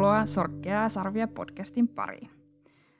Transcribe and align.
Tervetuloa 0.00 0.26
Sorkkea 0.26 0.88
Sarvia 0.88 1.28
podcastin 1.28 1.88
pariin. 1.88 2.30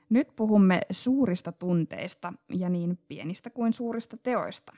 Nyt 0.09 0.35
puhumme 0.35 0.81
suurista 0.91 1.51
tunteista 1.51 2.33
ja 2.49 2.69
niin 2.69 2.99
pienistä 3.07 3.49
kuin 3.49 3.73
suurista 3.73 4.17
teoista. 4.17 4.73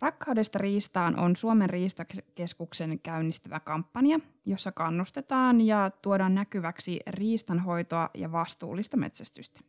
Rakkaudesta 0.00 0.58
riistaan 0.58 1.18
on 1.18 1.36
Suomen 1.36 1.70
riistakeskuksen 1.70 3.00
käynnistävä 3.00 3.60
kampanja, 3.60 4.20
jossa 4.46 4.72
kannustetaan 4.72 5.60
ja 5.60 5.90
tuodaan 6.02 6.34
näkyväksi 6.34 7.00
riistanhoitoa 7.06 8.10
ja 8.14 8.32
vastuullista 8.32 8.96
metsästystä. 8.96 9.60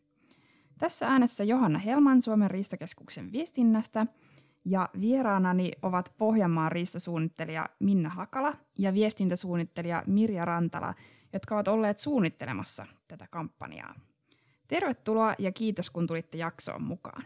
Tässä 0.78 1.08
äänessä 1.08 1.44
Johanna 1.44 1.80
Helman 1.80 2.22
Suomen 2.22 2.52
riistakeskuksen 2.52 3.32
viestinnästä 3.32 4.08
ja 4.66 4.90
vieraanani 5.02 5.72
ovat 5.82 6.14
Pohjanmaan 6.18 6.72
riistasuunnittelija 6.72 7.70
Minna 7.80 8.10
Hakala 8.10 8.54
ja 8.78 8.94
viestintäsuunnittelija 8.94 10.04
Mirja 10.08 10.46
Rantala, 10.46 10.94
jotka 11.36 11.56
ovat 11.56 11.68
olleet 11.68 12.00
suunnittelemassa 12.00 12.86
tätä 13.08 13.28
kampanjaa. 13.32 13.96
Tervetuloa 14.68 15.36
ja 15.40 15.52
kiitos 15.52 15.90
kun 15.90 16.08
tulitte 16.08 16.38
jaksoon 16.38 16.84
mukaan. 16.84 17.24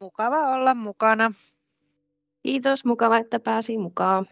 Mukava 0.00 0.54
olla 0.54 0.74
mukana. 0.74 1.32
Kiitos, 2.42 2.84
mukava, 2.84 3.18
että 3.18 3.40
pääsin 3.40 3.80
mukaan. 3.80 4.26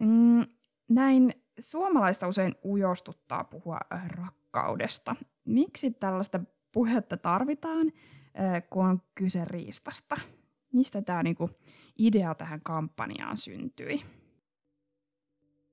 Mm, 0.00 0.46
näin 0.88 1.32
suomalaista 1.58 2.28
usein 2.28 2.54
ujostuttaa 2.64 3.44
puhua 3.44 3.78
rakkaudesta. 4.06 5.16
Miksi 5.44 5.90
tällaista 5.90 6.40
puhetta 6.72 7.16
tarvitaan, 7.16 7.92
kun 8.70 8.86
on 8.86 9.02
kyse 9.14 9.44
riistasta? 9.44 10.16
Mistä 10.72 11.02
tämä 11.02 11.22
niinku 11.22 11.50
idea 11.98 12.34
tähän 12.34 12.60
kampanjaan 12.60 13.36
syntyi? 13.36 14.02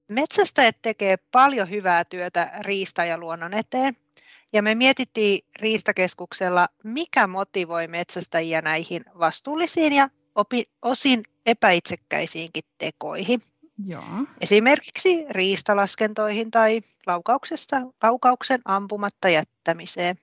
Metsästäjät 0.09 0.77
tekee 0.81 1.17
paljon 1.31 1.69
hyvää 1.69 2.03
työtä 2.03 2.51
riista- 2.61 3.05
ja 3.05 3.17
luonnon 3.17 3.53
eteen. 3.53 3.97
Ja 4.53 4.61
me 4.61 4.75
mietittiin 4.75 5.45
Riistakeskuksella, 5.59 6.67
mikä 6.83 7.27
motivoi 7.27 7.87
metsästäjiä 7.87 8.61
näihin 8.61 9.05
vastuullisiin 9.19 9.93
ja 9.93 10.09
opi, 10.35 10.63
osin 10.81 11.23
epäitsekkäisiinkin 11.45 12.63
tekoihin. 12.77 13.39
Joo. 13.87 14.03
Esimerkiksi 14.41 15.25
riistalaskentoihin 15.29 16.51
tai 16.51 16.81
laukauksesta, 17.07 17.77
laukauksen 18.03 18.59
ampumatta 18.65 19.29
jättämiseen. 19.29 20.15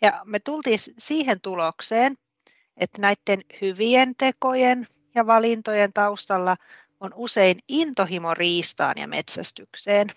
Ja 0.00 0.22
me 0.24 0.40
tultiin 0.40 0.78
siihen 0.98 1.40
tulokseen, 1.40 2.14
että 2.76 3.00
näiden 3.00 3.40
hyvien 3.60 4.16
tekojen 4.16 4.86
ja 5.14 5.26
valintojen 5.26 5.92
taustalla 5.92 6.56
on 7.00 7.10
usein 7.14 7.58
intohimo 7.68 8.34
riistaan 8.34 8.94
ja 8.96 9.08
metsästykseen. 9.08 10.08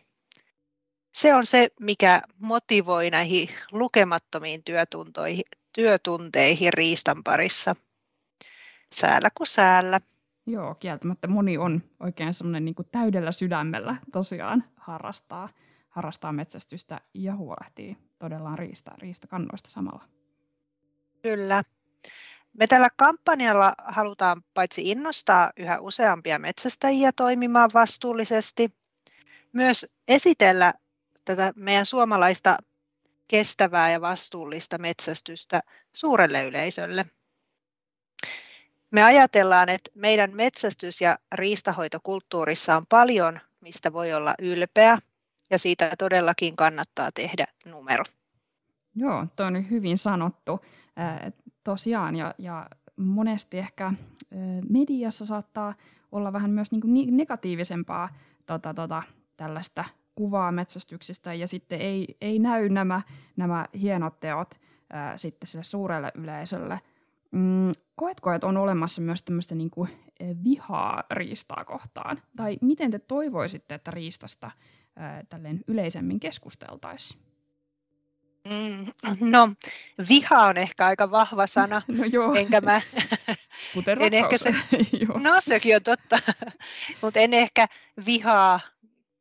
Se 1.14 1.36
on 1.36 1.46
se, 1.46 1.68
mikä 1.80 2.22
motivoi 2.40 3.10
näihin 3.10 3.50
lukemattomiin 3.72 4.64
työtunteihin 5.74 6.74
riistan 6.74 7.24
parissa. 7.24 7.76
Säällä 8.94 9.30
kuin 9.38 9.48
säällä. 9.48 10.00
Joo, 10.46 10.76
kieltämättä 10.76 11.28
moni 11.28 11.58
on 11.58 11.84
oikein 12.00 12.34
semmoinen 12.34 12.66
niin 12.66 12.76
täydellä 12.92 13.32
sydämellä 13.32 13.96
tosiaan 14.12 14.64
harrastaa, 14.76 15.50
harrastaa 15.90 16.32
metsästystä 16.32 17.02
ja 17.14 17.36
huolehtii 17.36 17.98
todella 18.20 18.56
riista, 18.56 18.92
riistakannoista 18.98 19.70
samalla. 19.70 20.04
Kyllä. 21.22 21.64
Me 22.58 22.68
tällä 22.68 22.90
kampanjalla 22.96 23.74
halutaan 23.86 24.42
paitsi 24.54 24.92
innostaa 24.92 25.52
yhä 25.58 25.80
useampia 25.80 26.40
metsästäjiä 26.40 27.12
toimimaan 27.12 27.70
vastuullisesti, 27.74 28.74
myös 29.54 29.94
esitellä 30.08 30.74
tätä 31.26 31.54
meidän 31.56 31.86
suomalaista 31.86 32.58
kestävää 33.28 33.92
ja 33.92 34.02
vastuullista 34.02 34.78
metsästystä 34.78 35.62
suurelle 35.94 36.44
yleisölle. 36.44 37.06
Me 38.92 39.04
ajatellaan, 39.04 39.70
että 39.70 39.92
meidän 39.96 40.32
metsästys- 40.34 41.02
ja 41.02 41.20
riistahoitokulttuurissa 41.36 42.78
on 42.78 42.84
paljon, 42.90 43.40
mistä 43.62 43.94
voi 43.94 44.14
olla 44.14 44.36
ylpeä, 44.42 44.98
ja 45.50 45.58
siitä 45.58 45.92
todellakin 45.98 46.56
kannattaa 46.56 47.12
tehdä 47.12 47.48
numero. 47.66 48.04
Joo, 48.96 49.28
tuo 49.36 49.46
on 49.46 49.70
hyvin 49.70 49.98
sanottu. 49.98 50.66
Tosiaan, 51.64 52.16
ja, 52.16 52.36
ja 52.38 52.70
monesti 52.96 53.58
ehkä 53.58 53.94
mediassa 54.70 55.26
saattaa 55.26 55.74
olla 56.12 56.34
vähän 56.34 56.52
myös 56.52 56.72
niin 56.72 57.18
negatiivisempaa 57.18 58.10
tota, 58.46 58.74
tota, 58.74 59.04
tällaista 59.38 59.86
kuvaa 60.16 60.52
metsästyksistä, 60.52 61.34
ja 61.34 61.48
sitten 61.48 61.82
ei, 61.82 62.18
ei 62.22 62.40
näy 62.40 62.70
nämä, 62.70 63.02
nämä 63.36 63.66
hienot 63.82 64.20
teot 64.20 64.60
äh, 64.96 65.14
sitten 65.16 65.48
sille 65.48 65.64
suurelle 65.64 66.12
yleisölle– 66.16 66.80
Mm, 67.32 67.72
koetko, 67.96 68.32
että 68.32 68.48
on 68.48 68.58
olemassa 68.58 69.02
myös 69.02 69.24
tämmöistä 69.24 69.56
niin 69.56 69.70
kuin 69.70 69.90
vihaa 70.44 71.04
riistaa 71.12 71.66
kohtaan? 71.66 72.22
Tai 72.36 72.58
miten 72.62 72.92
te 72.92 73.00
toivoisitte, 73.00 73.76
että 73.76 73.92
riistasta 73.92 74.52
ää, 74.96 75.24
tälleen 75.30 75.62
yleisemmin 75.68 76.20
keskusteltaisiin? 76.20 77.22
Mm, 78.44 78.86
no, 79.20 79.50
viha 80.10 80.46
on 80.46 80.58
ehkä 80.58 80.86
aika 80.86 81.12
vahva 81.12 81.48
sana. 81.48 81.82
No 81.98 82.06
joo. 82.06 82.34
Enkä 82.34 82.62
mä, 82.62 82.82
Kuten 83.74 84.02
en 84.02 84.14
ehkä 84.14 84.38
se, 84.38 84.56
No 85.24 85.42
sekin 85.42 85.76
on 85.76 85.84
totta, 85.84 86.20
mutta 87.02 87.20
en 87.20 87.34
ehkä 87.34 87.68
vihaa 88.06 88.60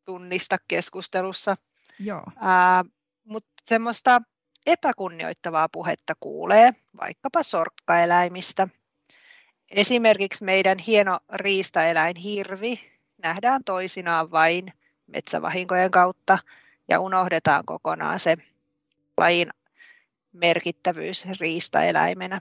tunnista 0.05 0.57
keskustelussa. 0.69 1.57
Joo. 1.99 2.23
Uh, 2.27 2.91
mutta 3.25 3.51
semmoista 3.65 4.21
epäkunnioittavaa 4.67 5.69
puhetta 5.69 6.15
kuulee, 6.21 6.73
vaikkapa 7.01 7.43
sorkkaeläimistä. 7.43 8.69
Esimerkiksi 9.71 10.45
meidän 10.45 10.79
hieno 10.79 11.19
riistaeläin 11.33 12.17
hirvi 12.17 12.81
nähdään 13.23 13.61
toisinaan 13.65 14.31
vain 14.31 14.73
metsävahinkojen 15.07 15.91
kautta 15.91 16.39
ja 16.89 17.01
unohdetaan 17.01 17.65
kokonaan 17.67 18.19
se 18.19 18.37
lajin 19.21 19.49
merkittävyys 20.33 21.27
riistaeläimenä. 21.41 22.41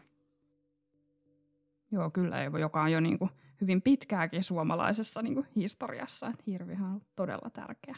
Joo, 1.91 2.09
kyllä, 2.09 2.43
joka 2.43 2.81
on 2.81 2.91
jo 2.91 2.99
niin 2.99 3.19
kuin 3.19 3.31
hyvin 3.61 3.81
pitkääkin 3.81 4.43
suomalaisessa 4.43 5.21
niin 5.21 5.33
kuin 5.33 5.47
historiassa, 5.55 6.27
että 6.27 6.43
hirvihän 6.47 6.91
on 6.91 7.01
todella 7.15 7.49
tärkeä. 7.49 7.95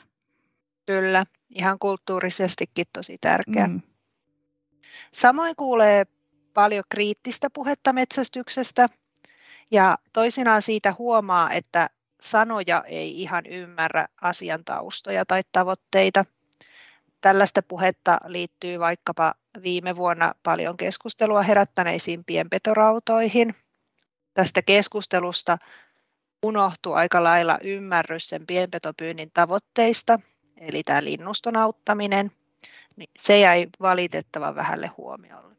Kyllä, 0.86 1.26
ihan 1.50 1.80
kulttuurisestikin 1.80 2.86
tosi 2.94 3.18
tärkeä. 3.22 3.68
Mm. 3.68 3.82
Samoin 5.14 5.56
kuulee 5.56 6.06
paljon 6.54 6.84
kriittistä 6.90 7.48
puhetta 7.54 7.94
metsästyksestä 7.94 8.86
ja 9.72 9.98
toisinaan 10.14 10.62
siitä 10.62 10.96
huomaa, 11.00 11.52
että 11.52 11.90
sanoja 12.22 12.84
ei 12.88 13.22
ihan 13.22 13.46
ymmärrä 13.46 14.08
asian 14.22 14.66
taustoja 14.66 15.26
tai 15.26 15.42
tavoitteita. 15.52 16.24
Tällaista 17.22 17.62
puhetta 17.64 18.18
liittyy 18.26 18.80
vaikkapa 18.80 19.34
viime 19.64 19.96
vuonna 19.96 20.32
paljon 20.44 20.78
keskustelua 20.78 21.42
herättäneisiin 21.42 22.24
pienpetorautoihin. 22.26 23.56
Tästä 24.34 24.62
keskustelusta 24.62 25.58
unohtui 26.44 26.96
aika 26.96 27.24
lailla 27.24 27.58
ymmärrys 27.64 28.30
sen 28.30 28.46
pienpetopyynnin 28.48 29.32
tavoitteista, 29.34 30.20
eli 30.58 30.84
tämä 30.84 31.04
linnuston 31.04 31.58
auttaminen– 31.58 32.32
niin 32.96 33.10
se 33.18 33.40
jäi 33.40 33.68
valitettavan 33.82 34.56
vähälle 34.56 34.88
huomiolle. 34.88 35.56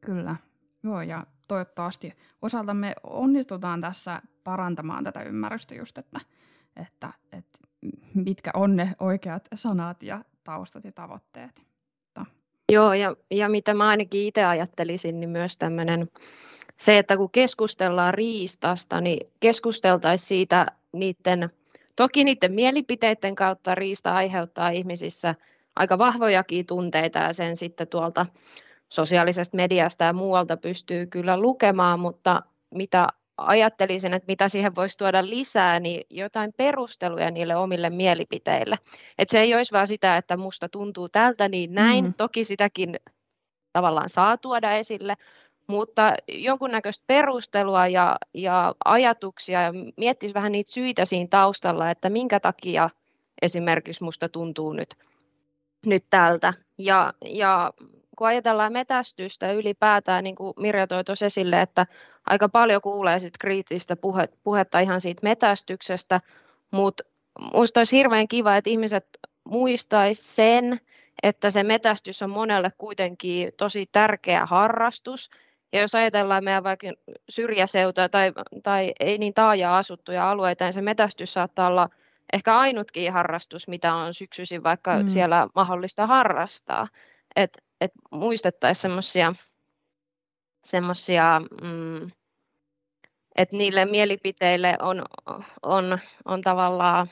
Kyllä, 0.00 0.36
joo 0.82 1.02
ja 1.02 1.26
toivottavasti 1.48 2.12
osaltamme 2.42 2.94
onnistutaan 3.02 3.80
tässä 3.80 4.22
parantamaan 4.44 5.04
tätä 5.04 5.22
ymmärrystä 5.22 5.74
just, 5.74 5.98
että, 5.98 6.20
että, 6.76 7.12
että 7.32 7.58
mitkä 8.14 8.50
on 8.54 8.76
ne 8.76 8.96
oikeat 9.00 9.48
sanat 9.54 10.02
ja 10.02 10.24
taustat 10.48 10.84
ja 10.84 10.92
tavoitteet. 10.92 11.66
Joo, 12.72 12.92
ja, 12.92 13.16
ja 13.30 13.48
mitä 13.48 13.74
mä 13.74 13.88
ainakin 13.88 14.20
itse 14.22 14.44
ajattelisin, 14.44 15.20
niin 15.20 15.30
myös 15.30 15.56
tämmöinen 15.56 16.08
se, 16.76 16.98
että 16.98 17.16
kun 17.16 17.30
keskustellaan 17.30 18.14
riistasta, 18.14 19.00
niin 19.00 19.30
keskusteltaisiin 19.40 20.28
siitä 20.28 20.66
niiden, 20.92 21.48
toki 21.96 22.24
niiden 22.24 22.52
mielipiteiden 22.52 23.34
kautta 23.34 23.74
riista 23.74 24.14
aiheuttaa 24.14 24.70
ihmisissä– 24.70 25.34
aika 25.78 25.98
vahvojakin 25.98 26.66
tunteita 26.66 27.18
ja 27.18 27.32
sen 27.32 27.56
sitten 27.56 27.88
tuolta 27.88 28.26
sosiaalisesta 28.88 29.56
mediasta 29.56 30.04
ja 30.04 30.12
muualta 30.12 30.56
pystyy 30.56 31.06
kyllä 31.06 31.40
lukemaan, 31.40 32.00
mutta 32.00 32.42
mitä 32.74 33.08
ajattelisin, 33.38 34.14
että 34.14 34.26
mitä 34.28 34.48
siihen 34.48 34.74
voisi 34.74 34.98
tuoda 34.98 35.26
lisää, 35.26 35.80
niin 35.80 36.04
jotain 36.10 36.52
perusteluja 36.56 37.30
niille 37.30 37.56
omille 37.56 37.90
mielipiteille. 37.90 38.78
Että 39.18 39.32
se 39.32 39.40
ei 39.40 39.54
olisi 39.54 39.72
vaan 39.72 39.86
sitä, 39.86 40.16
että 40.16 40.36
musta 40.36 40.68
tuntuu 40.68 41.08
tältä, 41.08 41.48
niin 41.48 41.74
näin. 41.74 42.04
Mm. 42.04 42.14
Toki 42.14 42.44
sitäkin 42.44 42.96
tavallaan 43.72 44.08
saa 44.08 44.36
tuoda 44.36 44.72
esille, 44.72 45.14
mutta 45.66 46.14
jonkunnäköistä 46.28 47.04
perustelua 47.06 47.86
ja, 47.86 48.16
ja 48.34 48.74
ajatuksia 48.84 49.62
ja 49.62 49.72
miettisi 49.96 50.34
vähän 50.34 50.52
niitä 50.52 50.72
syitä 50.72 51.04
siinä 51.04 51.28
taustalla, 51.30 51.90
että 51.90 52.10
minkä 52.10 52.40
takia 52.40 52.90
esimerkiksi 53.42 54.04
musta 54.04 54.28
tuntuu 54.28 54.72
nyt, 54.72 54.94
nyt 55.86 56.04
tältä. 56.10 56.52
Ja, 56.78 57.12
ja 57.24 57.72
kun 58.18 58.26
ajatellaan 58.26 58.72
metästystä 58.72 59.52
ylipäätään, 59.52 60.24
niin 60.24 60.36
kuin 60.36 60.54
Mirja 60.56 60.86
toi 60.86 61.04
tuossa 61.04 61.26
esille, 61.26 61.62
että 61.62 61.86
aika 62.26 62.48
paljon 62.48 62.82
kuulee 62.82 63.18
sit 63.18 63.38
kriittistä 63.40 63.96
puhe, 63.96 64.28
puhetta 64.42 64.80
ihan 64.80 65.00
siitä 65.00 65.20
metästyksestä, 65.22 66.20
mutta 66.70 67.04
minusta 67.40 67.80
olisi 67.80 67.96
hirveän 67.96 68.28
kiva, 68.28 68.56
että 68.56 68.70
ihmiset 68.70 69.06
muistaisi 69.44 70.34
sen, 70.34 70.80
että 71.22 71.50
se 71.50 71.62
metästys 71.62 72.22
on 72.22 72.30
monelle 72.30 72.70
kuitenkin 72.78 73.52
tosi 73.56 73.88
tärkeä 73.92 74.46
harrastus. 74.46 75.30
Ja 75.72 75.80
jos 75.80 75.94
ajatellaan 75.94 76.44
meidän 76.44 76.64
vaikka 76.64 76.86
syrjäseutua 77.28 78.08
tai, 78.08 78.32
tai 78.62 78.92
ei 79.00 79.18
niin 79.18 79.34
taajaa 79.34 79.78
asuttuja 79.78 80.30
alueita, 80.30 80.64
niin 80.64 80.72
se 80.72 80.82
metästys 80.82 81.32
saattaa 81.32 81.68
olla 81.68 81.88
ehkä 82.32 82.58
ainutkin 82.58 83.12
harrastus, 83.12 83.68
mitä 83.68 83.94
on 83.94 84.14
syksyisin 84.14 84.62
vaikka 84.62 85.02
mm. 85.02 85.08
siellä 85.08 85.48
mahdollista 85.54 86.06
harrastaa. 86.06 86.88
Et, 87.36 87.58
et 87.80 87.92
muistettaisiin 88.10 88.82
semmoisia 88.82 89.34
semmoisia, 90.64 91.40
mm, 91.62 92.10
että 93.36 93.56
niille 93.56 93.84
mielipiteille 93.84 94.76
on, 94.82 95.04
on, 95.62 95.98
on 96.24 96.42
tavallaan 96.42 97.08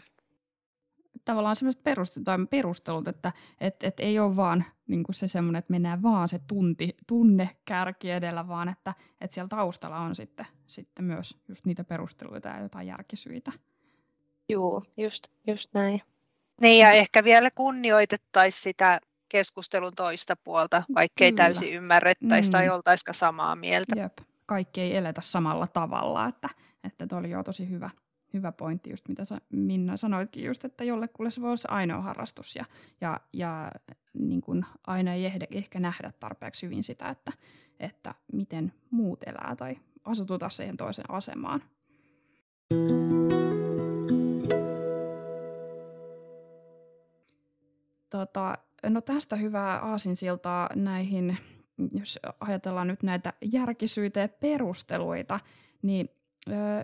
tavallaan 1.24 1.56
semmoiset 1.56 1.84
perustelut, 1.84 2.24
tai 2.24 2.38
perustelut 2.50 3.08
että 3.08 3.32
et, 3.60 3.82
et 3.82 4.00
ei 4.00 4.18
ole 4.18 4.36
vaan 4.36 4.64
niin 4.86 5.04
kuin 5.04 5.14
se 5.14 5.28
semmoinen, 5.28 5.58
että 5.58 5.72
mennään 5.72 6.02
vaan 6.02 6.28
se 6.28 6.38
tunti, 6.46 6.96
tunne 7.06 7.56
kärki 7.64 8.10
edellä, 8.10 8.48
vaan 8.48 8.68
että 8.68 8.94
et 9.20 9.32
siellä 9.32 9.48
taustalla 9.48 9.98
on 9.98 10.14
sitten, 10.14 10.46
sitten 10.66 11.04
myös 11.04 11.38
just 11.48 11.66
niitä 11.66 11.84
perusteluita 11.84 12.48
ja 12.48 12.60
jotain 12.60 12.86
järkisyitä. 12.86 13.52
Joo, 14.48 14.82
just, 14.96 15.26
just 15.46 15.74
näin. 15.74 16.02
Niin 16.60 16.80
ja 16.80 16.90
ehkä 16.90 17.24
vielä 17.24 17.48
kunnioitettaisiin 17.56 18.62
sitä 18.62 19.00
keskustelun 19.28 19.93
toista 19.94 20.37
puolta, 20.37 20.82
vaikkei 20.94 21.32
Kyllä. 21.32 21.44
täysin 21.44 21.73
ymmärrettäisi 21.73 22.49
mm. 22.49 22.52
tai 22.52 22.69
oltaisikaan 22.69 23.14
samaa 23.14 23.56
mieltä. 23.56 24.00
Jep. 24.00 24.19
Kaikki 24.46 24.81
ei 24.81 24.96
eletä 24.96 25.20
samalla 25.20 25.67
tavalla, 25.67 26.26
että, 26.26 26.49
että 26.84 27.06
toi 27.06 27.19
oli 27.19 27.31
jo 27.31 27.43
tosi 27.43 27.70
hyvä, 27.70 27.90
hyvä 28.34 28.52
pointti, 28.52 28.90
just 28.90 29.08
mitä 29.08 29.25
sä, 29.25 29.38
Minna 29.50 29.96
sanoitkin 29.96 30.44
just, 30.44 30.64
että 30.64 30.84
jollekulle 30.84 31.31
se 31.31 31.40
voi 31.40 31.49
olla 31.49 31.56
se 31.56 31.69
ainoa 31.70 32.00
harrastus 32.00 32.56
ja, 32.56 32.64
ja, 33.00 33.20
ja 33.32 33.70
niin 34.14 34.40
kun 34.40 34.64
aina 34.87 35.12
ei 35.12 35.26
ehde, 35.26 35.46
ehkä 35.50 35.81
nähdä 35.81 36.11
tarpeeksi 36.20 36.67
hyvin 36.67 36.82
sitä, 36.82 37.08
että, 37.08 37.32
että 37.81 38.14
miten 38.32 38.73
muut 38.90 39.23
elää 39.23 39.55
tai 39.56 39.76
asututa 40.05 40.49
siihen 40.49 40.76
toiseen 40.76 41.11
asemaan. 41.11 41.62
Tota, 48.11 48.58
no 48.82 49.00
tästä 49.00 49.37
hyvää 49.37 49.81
aasinsiltaa 49.81 50.70
näihin, 50.75 51.37
jos 51.93 52.19
ajatellaan 52.40 52.88
nyt 52.88 53.02
näitä 53.02 53.32
järkisyitä 53.52 54.20
ja 54.20 54.28
perusteluita, 54.28 55.40
niin 55.82 56.08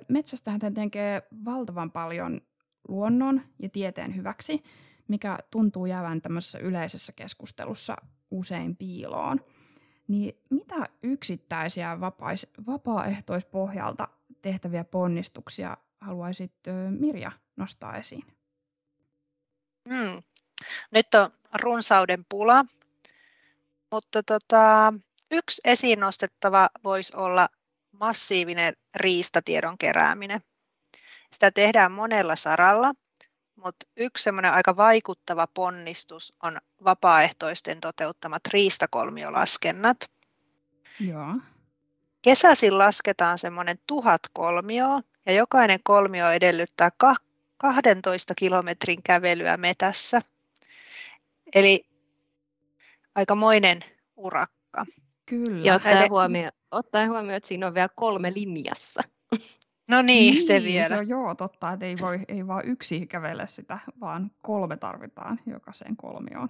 metsästähän 0.08 0.60
tekee 0.74 1.22
valtavan 1.44 1.90
paljon 1.90 2.40
luonnon 2.88 3.42
ja 3.58 3.68
tieteen 3.68 4.16
hyväksi, 4.16 4.62
mikä 5.08 5.38
tuntuu 5.50 5.86
jäävän 5.86 6.22
tämmöisessä 6.22 6.58
yleisessä 6.58 7.12
keskustelussa 7.12 7.96
usein 8.30 8.76
piiloon. 8.76 9.40
Niin 10.08 10.34
mitä 10.50 10.88
yksittäisiä 11.02 12.00
vapais, 12.00 12.46
vapaaehtoispohjalta 12.66 14.08
tehtäviä 14.42 14.84
ponnistuksia 14.84 15.76
haluaisit 16.00 16.52
Mirja 16.90 17.32
nostaa 17.56 17.96
esiin? 17.96 18.24
Hmm. 19.88 20.22
Nyt 20.90 21.14
on 21.14 21.30
runsauden 21.62 22.24
pula, 22.28 22.64
mutta 23.90 24.22
tota, 24.22 24.94
yksi 25.30 25.60
esiin 25.64 26.00
nostettava 26.00 26.68
voisi 26.84 27.16
olla 27.16 27.48
massiivinen 27.92 28.74
riistatiedon 28.94 29.78
kerääminen. 29.78 30.40
Sitä 31.32 31.50
tehdään 31.50 31.92
monella 31.92 32.36
saralla, 32.36 32.92
mutta 33.56 33.86
yksi 33.96 34.24
semmoinen 34.24 34.52
aika 34.52 34.76
vaikuttava 34.76 35.46
ponnistus 35.54 36.34
on 36.42 36.58
vapaaehtoisten 36.84 37.80
toteuttamat 37.80 38.42
riistakolmiolaskennat. 38.46 40.10
Joo. 41.00 41.34
Kesäisin 42.22 42.78
lasketaan 42.78 43.38
semmoinen 43.38 43.78
tuhat 43.86 44.20
kolmioa 44.32 45.00
ja 45.26 45.32
jokainen 45.32 45.80
kolmio 45.82 46.30
edellyttää 46.30 46.90
12 47.58 48.34
kilometrin 48.34 49.02
kävelyä 49.02 49.56
metässä. 49.56 50.20
Eli 51.54 51.84
aikamoinen 53.14 53.80
urakka. 54.16 54.84
Kyllä. 55.26 55.66
Ja 55.66 55.74
ottaen, 55.74 56.10
huomioon, 56.10 56.52
ottaen 56.70 57.10
huomioon, 57.10 57.36
että 57.36 57.48
siinä 57.48 57.66
on 57.66 57.74
vielä 57.74 57.88
kolme 57.96 58.32
linjassa. 58.34 59.02
No 59.88 60.02
niin, 60.02 60.34
niin 60.34 60.46
se 60.46 60.62
vielä. 60.62 60.88
Se 60.88 60.96
on, 60.96 61.08
joo, 61.08 61.34
totta, 61.34 61.72
että 61.72 61.86
ei, 61.86 61.96
voi, 62.00 62.20
ei 62.28 62.46
vaan 62.46 62.66
yksi 62.66 63.06
kävele 63.06 63.48
sitä, 63.48 63.78
vaan 64.00 64.30
kolme 64.42 64.76
tarvitaan 64.76 65.40
jokaiseen 65.46 65.96
kolmioon. 65.96 66.48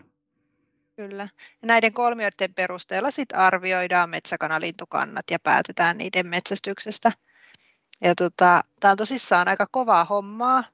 Kyllä. 0.96 1.28
Ja 1.62 1.66
näiden 1.66 1.92
kolmioiden 1.92 2.54
perusteella 2.54 3.10
sit 3.10 3.28
arvioidaan 3.34 4.10
metsäkanalintukannat 4.10 5.24
ja 5.30 5.38
päätetään 5.38 5.98
niiden 5.98 6.26
metsästyksestä. 6.28 7.12
Ja 8.00 8.14
tota, 8.14 8.62
tämä 8.80 8.90
on 8.90 8.96
tosissaan 8.96 9.48
aika 9.48 9.66
kovaa 9.70 10.04
hommaa. 10.04 10.64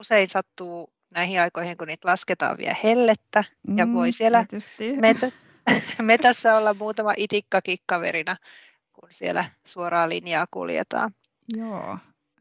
Usein 0.00 0.28
sattuu 0.28 0.93
näihin 1.14 1.40
aikoihin, 1.40 1.78
kun 1.78 1.88
niitä 1.88 2.08
lasketaan 2.08 2.56
vielä 2.58 2.76
hellettä 2.84 3.44
mm, 3.68 3.78
ja 3.78 3.92
voi 3.92 4.12
siellä 4.12 4.44
metä, 5.00 5.28
metässä 6.02 6.56
olla 6.56 6.74
muutama 6.74 7.14
itikkakin 7.16 7.78
kaverina, 7.86 8.36
kun 8.92 9.08
siellä 9.12 9.44
suoraa 9.66 10.08
linjaa 10.08 10.46
kuljetaan. 10.50 11.10
Joo, 11.56 11.98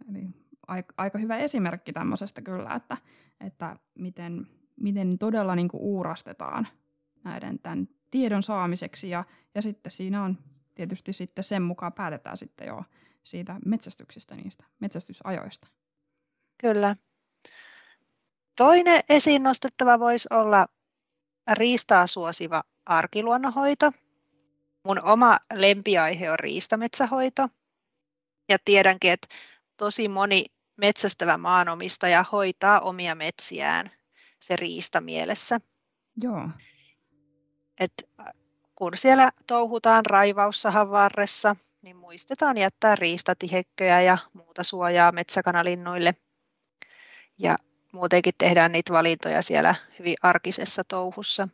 eli 0.09 0.27
aika, 0.67 0.93
aika 0.97 1.17
hyvä 1.17 1.37
esimerkki 1.37 1.93
tämmöisestä 1.93 2.41
kyllä, 2.41 2.75
että, 2.75 2.97
että 3.39 3.75
miten, 3.95 4.47
miten 4.79 5.17
todella 5.17 5.55
niin 5.55 5.69
uurastetaan 5.73 6.67
näiden 7.23 7.59
tämän 7.59 7.87
tiedon 8.11 8.43
saamiseksi 8.43 9.09
ja, 9.09 9.23
ja 9.55 9.61
sitten 9.61 9.91
siinä 9.91 10.23
on 10.23 10.37
tietysti 10.75 11.13
sitten 11.13 11.43
sen 11.43 11.61
mukaan 11.61 11.93
päätetään 11.93 12.37
sitten 12.37 12.67
jo 12.67 12.83
siitä 13.23 13.55
metsästyksestä, 13.65 14.35
niistä 14.35 14.63
metsästysajoista. 14.79 15.67
Kyllä. 16.57 16.95
Toinen 18.55 19.03
esiin 19.09 19.43
nostettava 19.43 19.99
voisi 19.99 20.27
olla 20.31 20.67
riistaa 21.53 22.07
suosiva 22.07 22.63
arkiluonnonhoito. 22.85 23.91
Mun 24.85 25.03
oma 25.03 25.39
lempiaihe 25.53 26.31
on 26.31 26.39
riistametsähoito. 26.39 27.49
Ja 28.49 28.57
tiedänkin, 28.65 29.11
että 29.11 29.27
tosi 29.77 30.07
moni 30.07 30.45
metsästävä 30.77 31.37
maanomistaja 31.37 32.25
hoitaa 32.31 32.79
omia 32.79 33.15
metsiään 33.15 33.91
se 34.39 34.55
riista 34.55 35.01
mielessä. 35.01 35.59
Joo. 36.21 36.49
Et 37.79 38.09
kun 38.75 38.97
siellä 38.97 39.31
touhutaan 39.47 40.05
raivaussahan 40.05 40.91
varressa, 40.91 41.55
niin 41.81 41.95
muistetaan 41.95 42.57
jättää 42.57 42.95
riistatihekköjä 42.95 44.01
ja 44.01 44.17
muuta 44.33 44.63
suojaa 44.63 45.11
metsäkanalinnuille. 45.11 46.15
Ja 47.37 47.55
muutenkin 47.93 48.33
tehdään 48.37 48.71
niitä 48.71 48.93
valintoja 48.93 49.41
siellä 49.41 49.75
hyvin 49.99 50.15
arkisessa 50.21 50.83
touhussa. 50.87 51.47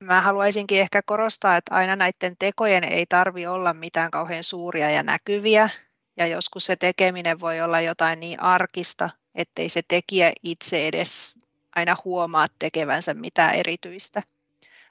Mä 0.00 0.20
haluaisinkin 0.20 0.80
ehkä 0.80 1.02
korostaa, 1.02 1.56
että 1.56 1.74
aina 1.74 1.96
näiden 1.96 2.36
tekojen 2.38 2.84
ei 2.84 3.06
tarvi 3.06 3.46
olla 3.46 3.74
mitään 3.74 4.10
kauhean 4.10 4.44
suuria 4.44 4.90
ja 4.90 5.02
näkyviä, 5.02 5.68
ja 6.16 6.26
joskus 6.26 6.66
se 6.66 6.76
tekeminen 6.76 7.40
voi 7.40 7.60
olla 7.60 7.80
jotain 7.80 8.20
niin 8.20 8.42
arkista, 8.42 9.10
ettei 9.34 9.68
se 9.68 9.82
tekijä 9.88 10.32
itse 10.42 10.88
edes 10.88 11.34
aina 11.74 11.96
huomaa 12.04 12.46
tekevänsä 12.58 13.14
mitään 13.14 13.54
erityistä. 13.54 14.22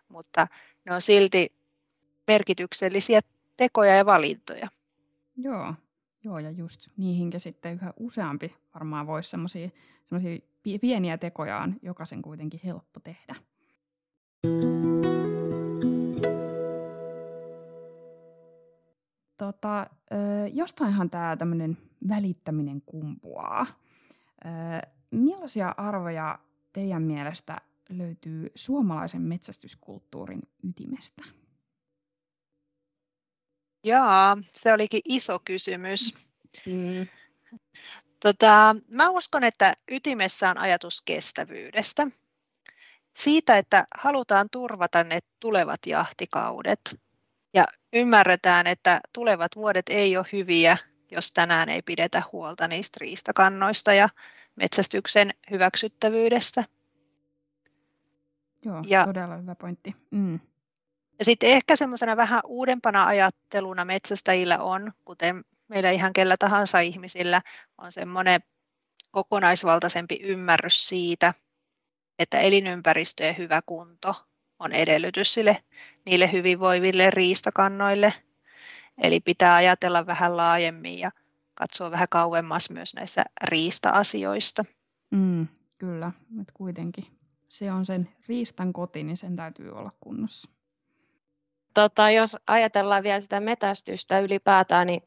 Mutta 0.09 0.47
ne 0.85 0.95
on 0.95 1.01
silti 1.01 1.53
merkityksellisiä 2.27 3.19
tekoja 3.57 3.95
ja 3.95 4.05
valintoja. 4.05 4.67
Joo, 5.37 5.73
Joo, 6.27 6.39
ja 6.39 6.51
just 6.51 6.87
niihinkin 6.97 7.39
sitten 7.39 7.73
yhä 7.73 7.93
useampi 7.97 8.55
varmaan 8.73 9.07
voisi 9.07 9.29
semmoisia 9.29 9.69
pieniä 10.81 11.17
tekojaan 11.17 11.75
jokaisen 11.81 12.21
kuitenkin 12.21 12.59
helppo 12.63 12.99
tehdä. 12.99 13.35
Tota, 19.37 19.87
jostainhan 20.53 21.09
tämä 21.09 21.37
tämmöinen 21.37 21.77
välittäminen 22.07 22.81
kumpuaa. 22.85 23.65
Millaisia 25.11 25.73
arvoja 25.77 26.39
teidän 26.73 27.01
mielestä 27.01 27.57
löytyy 27.89 28.51
suomalaisen 28.55 29.21
metsästyskulttuurin 29.21 30.41
ytimestä? 30.69 31.23
Jaa, 33.87 34.37
se 34.53 34.73
olikin 34.73 35.01
iso 35.05 35.39
kysymys. 35.45 36.29
Mm. 36.65 37.07
Tota, 38.19 38.75
mä 38.87 39.09
uskon, 39.09 39.43
että 39.43 39.73
ytimessä 39.91 40.49
on 40.49 40.57
ajatus 40.57 41.01
kestävyydestä. 41.01 42.07
Siitä, 43.15 43.57
että 43.57 43.85
halutaan 43.97 44.47
turvata 44.51 45.03
ne 45.03 45.19
tulevat 45.39 45.79
jahtikaudet. 45.85 46.99
Ja 47.53 47.65
ymmärretään, 47.93 48.67
että 48.67 48.99
tulevat 49.13 49.55
vuodet 49.55 49.85
ei 49.89 50.17
ole 50.17 50.25
hyviä, 50.31 50.77
jos 51.11 51.33
tänään 51.33 51.69
ei 51.69 51.81
pidetä 51.81 52.23
huolta 52.31 52.67
niistä 52.67 52.97
riistakannoista 53.01 53.93
ja 53.93 54.09
metsästyksen 54.55 55.33
hyväksyttävyydestä. 55.51 56.63
Joo, 58.65 58.81
ja, 58.87 59.05
todella 59.05 59.37
hyvä 59.37 59.55
pointti. 59.55 59.95
Mm. 60.11 60.39
Ja 61.19 61.25
sitten 61.25 61.49
ehkä 61.49 61.75
semmoisena 61.75 62.17
vähän 62.17 62.41
uudempana 62.45 63.05
ajatteluna 63.05 63.85
metsästäjillä 63.85 64.57
on, 64.57 64.91
kuten 65.05 65.43
meillä 65.67 65.91
ihan 65.91 66.13
kellä 66.13 66.35
tahansa 66.39 66.79
ihmisillä, 66.79 67.41
on 67.77 67.91
semmoinen 67.91 68.41
kokonaisvaltaisempi 69.11 70.19
ymmärrys 70.23 70.87
siitä, 70.87 71.33
että 72.19 72.39
elinympäristöjen 72.39 73.37
hyvä 73.37 73.61
kunto 73.65 74.15
on 74.59 74.73
edellytys 74.73 75.33
sille, 75.33 75.63
niille 76.05 76.31
hyvinvoiville 76.31 77.09
riistakannoille. 77.09 78.13
Eli 78.97 79.19
pitää 79.19 79.55
ajatella 79.55 80.05
vähän 80.05 80.37
laajemmin 80.37 80.99
ja 80.99 81.11
katsoa 81.55 81.91
vähän 81.91 82.07
kauemmas 82.11 82.69
myös 82.69 82.93
näissä 82.93 83.23
riista-asioista. 83.43 84.65
Mm, 85.11 85.47
kyllä, 85.77 86.11
että 86.41 86.53
kuitenkin 86.53 87.05
se 87.49 87.71
on 87.71 87.85
sen 87.85 88.09
riistan 88.27 88.73
koti, 88.73 89.03
niin 89.03 89.17
sen 89.17 89.35
täytyy 89.35 89.71
olla 89.71 89.91
kunnossa. 90.01 90.56
Tota, 91.77 92.11
jos 92.11 92.37
ajatellaan 92.47 93.03
vielä 93.03 93.19
sitä 93.19 93.39
metästystä 93.39 94.19
ylipäätään, 94.19 94.87
niin, 94.87 95.01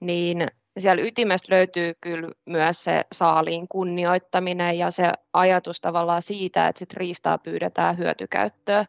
niin 0.00 0.46
siellä 0.78 1.02
ytimestä 1.02 1.54
löytyy 1.54 1.92
kyllä 2.00 2.28
myös 2.46 2.84
se 2.84 3.04
saaliin 3.12 3.68
kunnioittaminen 3.68 4.78
ja 4.78 4.90
se 4.90 5.12
ajatus 5.32 5.80
tavallaan 5.80 6.22
siitä, 6.22 6.68
että 6.68 6.78
sit 6.78 6.94
riistaa 6.94 7.38
pyydetään 7.38 7.98
hyötykäyttöön. 7.98 8.86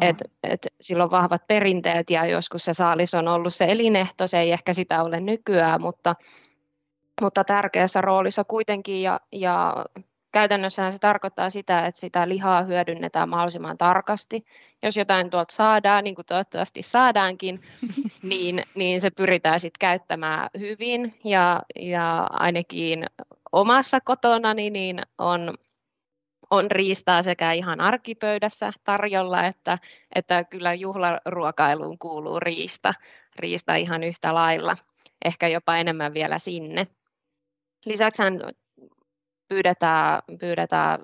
Et, 0.00 0.16
et 0.42 0.66
sillä 0.80 1.04
on 1.04 1.10
vahvat 1.10 1.46
perinteet 1.48 2.10
ja 2.10 2.26
joskus 2.26 2.64
se 2.64 2.74
saalis 2.74 3.14
on 3.14 3.28
ollut 3.28 3.54
se 3.54 3.64
elinehto, 3.64 4.26
se 4.26 4.38
ei 4.38 4.52
ehkä 4.52 4.72
sitä 4.72 5.02
ole 5.02 5.20
nykyään, 5.20 5.80
mutta, 5.80 6.16
mutta 7.20 7.44
tärkeässä 7.44 8.00
roolissa 8.00 8.44
kuitenkin 8.44 9.02
ja, 9.02 9.20
ja 9.32 9.74
käytännössä 10.36 10.90
se 10.90 10.98
tarkoittaa 10.98 11.50
sitä, 11.50 11.86
että 11.86 12.00
sitä 12.00 12.28
lihaa 12.28 12.62
hyödynnetään 12.62 13.28
mahdollisimman 13.28 13.78
tarkasti. 13.78 14.44
Jos 14.82 14.96
jotain 14.96 15.30
tuolta 15.30 15.54
saadaan, 15.54 16.04
niin 16.04 16.14
kuin 16.14 16.26
toivottavasti 16.26 16.82
saadaankin, 16.82 17.60
niin, 18.22 18.62
niin 18.74 19.00
se 19.00 19.10
pyritään 19.10 19.60
sitten 19.60 19.78
käyttämään 19.78 20.50
hyvin. 20.58 21.14
Ja, 21.24 21.62
ja 21.80 22.26
ainakin 22.30 23.06
omassa 23.52 24.00
kotona 24.00 24.54
niin 24.54 25.02
on, 25.18 25.54
on 26.50 26.70
riistaa 26.70 27.22
sekä 27.22 27.52
ihan 27.52 27.80
arkipöydässä 27.80 28.70
tarjolla, 28.84 29.46
että, 29.46 29.78
että 30.14 30.44
kyllä 30.44 30.74
juhlaruokailuun 30.74 31.98
kuuluu 31.98 32.40
riista, 32.40 32.92
riista 33.38 33.74
ihan 33.74 34.02
yhtä 34.02 34.34
lailla, 34.34 34.76
ehkä 35.24 35.48
jopa 35.48 35.76
enemmän 35.76 36.14
vielä 36.14 36.38
sinne. 36.38 36.86
Lisäksi 37.84 38.22
pyydetään, 39.48 40.22
pyydetään 40.40 41.00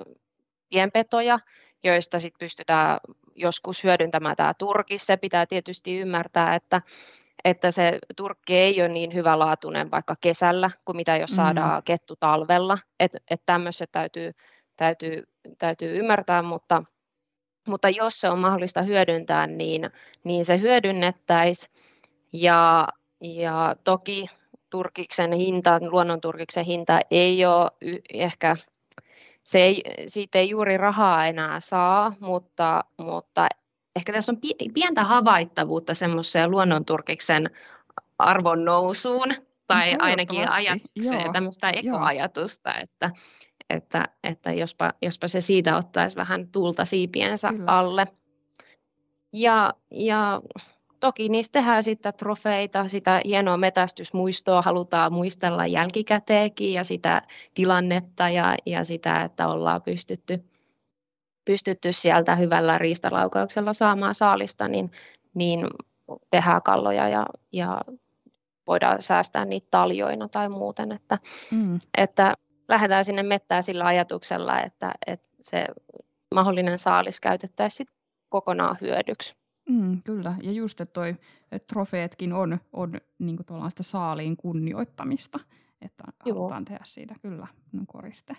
pienpetoja, 0.69 1.39
joista 1.85 2.21
sit 2.21 2.35
pystytään 2.39 3.01
joskus 3.35 3.85
hyödyntämään 3.85 4.37
tämä 4.37 4.55
turkki. 4.55 4.99
Se 4.99 5.17
pitää 5.17 5.47
tietysti 5.47 5.99
ymmärtää, 5.99 6.55
että, 6.55 6.83
että 7.45 7.71
se 7.71 7.99
turkki 8.17 8.57
ei 8.57 8.81
ole 8.81 8.89
niin 8.89 9.15
hyvälaatuinen 9.15 9.91
vaikka 9.91 10.15
kesällä 10.21 10.71
kuin 10.85 10.97
mitä 10.97 11.17
jos 11.17 11.31
saadaan 11.31 11.79
mm. 11.79 11.85
kettu 11.85 12.17
talvella. 12.21 12.79
Että 13.01 13.19
et 13.31 13.43
tämmöiset 13.47 13.93
täytyy, 13.93 14.33
täytyy, 14.77 15.25
täytyy 15.59 15.99
ymmärtää, 15.99 16.43
mutta, 16.43 16.83
mutta 17.69 17.91
jos 17.91 18.21
se 18.21 18.29
on 18.29 18.39
mahdollista 18.39 18.83
hyödyntää, 18.83 19.47
niin, 19.47 19.91
niin 20.25 20.45
se 20.45 20.61
hyödynnettäisiin. 20.61 21.73
Ja, 22.33 22.89
ja 23.21 23.77
toki 23.85 24.27
turkiksen 24.73 25.33
hinta, 25.33 25.79
luonnonturkiksen 25.81 26.65
hinta 26.65 27.01
ei 27.11 27.47
ole 27.47 27.71
ehkä, 28.15 28.57
se 29.43 29.59
ei, 29.59 29.83
siitä 30.07 30.39
ei 30.39 30.51
juuri 30.51 30.77
rahaa 30.77 31.27
enää 31.27 31.61
saa, 31.61 32.15
mutta, 32.21 32.85
mutta 32.97 33.47
ehkä 33.97 34.13
tässä 34.13 34.33
on 34.33 34.39
pientä 34.75 35.05
havaittavuutta 35.05 35.95
semmoiseen 35.95 36.51
luonnonturkiksen 36.51 37.51
arvon 38.19 38.65
nousuun, 38.65 39.35
tai 39.67 39.93
no, 39.93 40.05
ainakin 40.05 40.53
ajatukseen, 40.53 41.33
tämmöistä 41.33 41.71
ekoajatusta, 41.71 42.75
että, 42.75 43.11
että, 43.71 44.09
että 44.25 44.53
jospa, 44.53 44.93
jospa 45.03 45.29
se 45.29 45.41
siitä 45.41 45.77
ottaisi 45.77 46.17
vähän 46.17 46.49
tulta 46.53 46.85
siipiensä 46.85 47.49
Kyllä. 47.49 47.65
alle. 47.67 48.05
Ja, 49.33 49.75
ja 49.91 50.41
toki 51.03 51.29
niistä 51.29 51.53
tehdään 51.53 51.83
sitten 51.83 52.15
trofeita, 52.15 52.89
sitä 52.89 53.21
hienoa 53.25 53.57
metästysmuistoa 53.57 54.63
halutaan 54.63 55.13
muistella 55.13 55.67
jälkikäteenkin 55.67 56.73
ja 56.73 56.85
sitä 56.85 57.23
tilannetta 57.55 58.29
ja, 58.29 58.57
ja 58.67 58.85
sitä, 58.85 59.23
että 59.23 59.49
ollaan 59.49 59.83
pystytty, 59.83 60.45
pystytty 61.45 61.93
sieltä 61.93 62.37
hyvällä 62.37 62.79
riistalaukauksella 62.79 63.73
saamaan 63.73 64.15
saalista, 64.15 64.69
niin, 64.69 64.91
niin 65.35 65.67
tehdään 66.31 66.63
kalloja 66.63 67.09
ja, 67.09 67.27
ja 67.53 67.81
voidaan 68.67 69.03
säästää 69.03 69.45
niitä 69.45 69.69
taljoina 69.71 70.29
tai 70.29 70.49
muuten, 70.49 70.93
että, 70.93 71.19
mm. 71.51 71.79
että 71.97 72.35
lähdetään 72.69 73.05
sinne 73.05 73.23
mettään 73.23 73.63
sillä 73.63 73.85
ajatuksella, 73.85 74.61
että, 74.61 74.93
että 75.07 75.29
se 75.41 75.67
mahdollinen 76.35 76.79
saalis 76.79 77.21
käytettäisiin 77.21 77.87
kokonaan 78.29 78.77
hyödyksi. 78.81 79.42
Mm, 79.69 80.03
kyllä, 80.03 80.37
ja 80.43 80.53
just, 80.53 80.81
että 80.81 80.93
toi 80.93 81.17
trofeetkin 81.67 82.33
on, 82.33 82.59
on 82.73 82.93
niin 83.19 83.39
sitä 83.69 83.83
saaliin 83.83 84.37
kunnioittamista, 84.37 85.41
että 85.83 86.05
Joo. 86.27 86.37
halutaan 86.37 86.65
tehdä 86.65 86.85
siitä 86.85 87.15
kyllä 87.23 87.47
no, 87.73 87.83
koriste. 87.87 88.37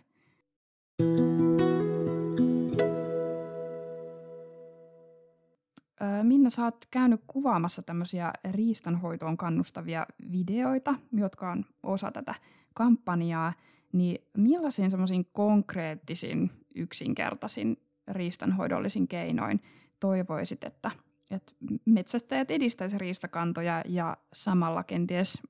Minna, 6.23 6.49
sä 6.49 6.63
oot 6.63 6.85
käynyt 6.91 7.21
kuvaamassa 7.27 7.81
tämmöisiä 7.81 8.33
riistanhoitoon 8.51 9.37
kannustavia 9.37 10.05
videoita, 10.31 10.95
jotka 11.11 11.51
on 11.51 11.65
osa 11.83 12.11
tätä 12.11 12.35
kampanjaa, 12.73 13.53
niin 13.93 14.27
millaisiin 14.37 14.91
semmoisiin 14.91 15.25
konkreettisiin, 15.31 16.51
yksinkertaisin 16.75 17.77
riistanhoidollisin 18.07 19.07
keinoin 19.07 19.61
toivoisit, 19.99 20.63
että 20.63 20.91
että 21.31 21.53
metsästäjät 21.85 22.51
edistäisivät 22.51 23.01
riistakantoja 23.01 23.81
ja 23.85 24.17
samalla 24.33 24.83
kenties 24.83 25.41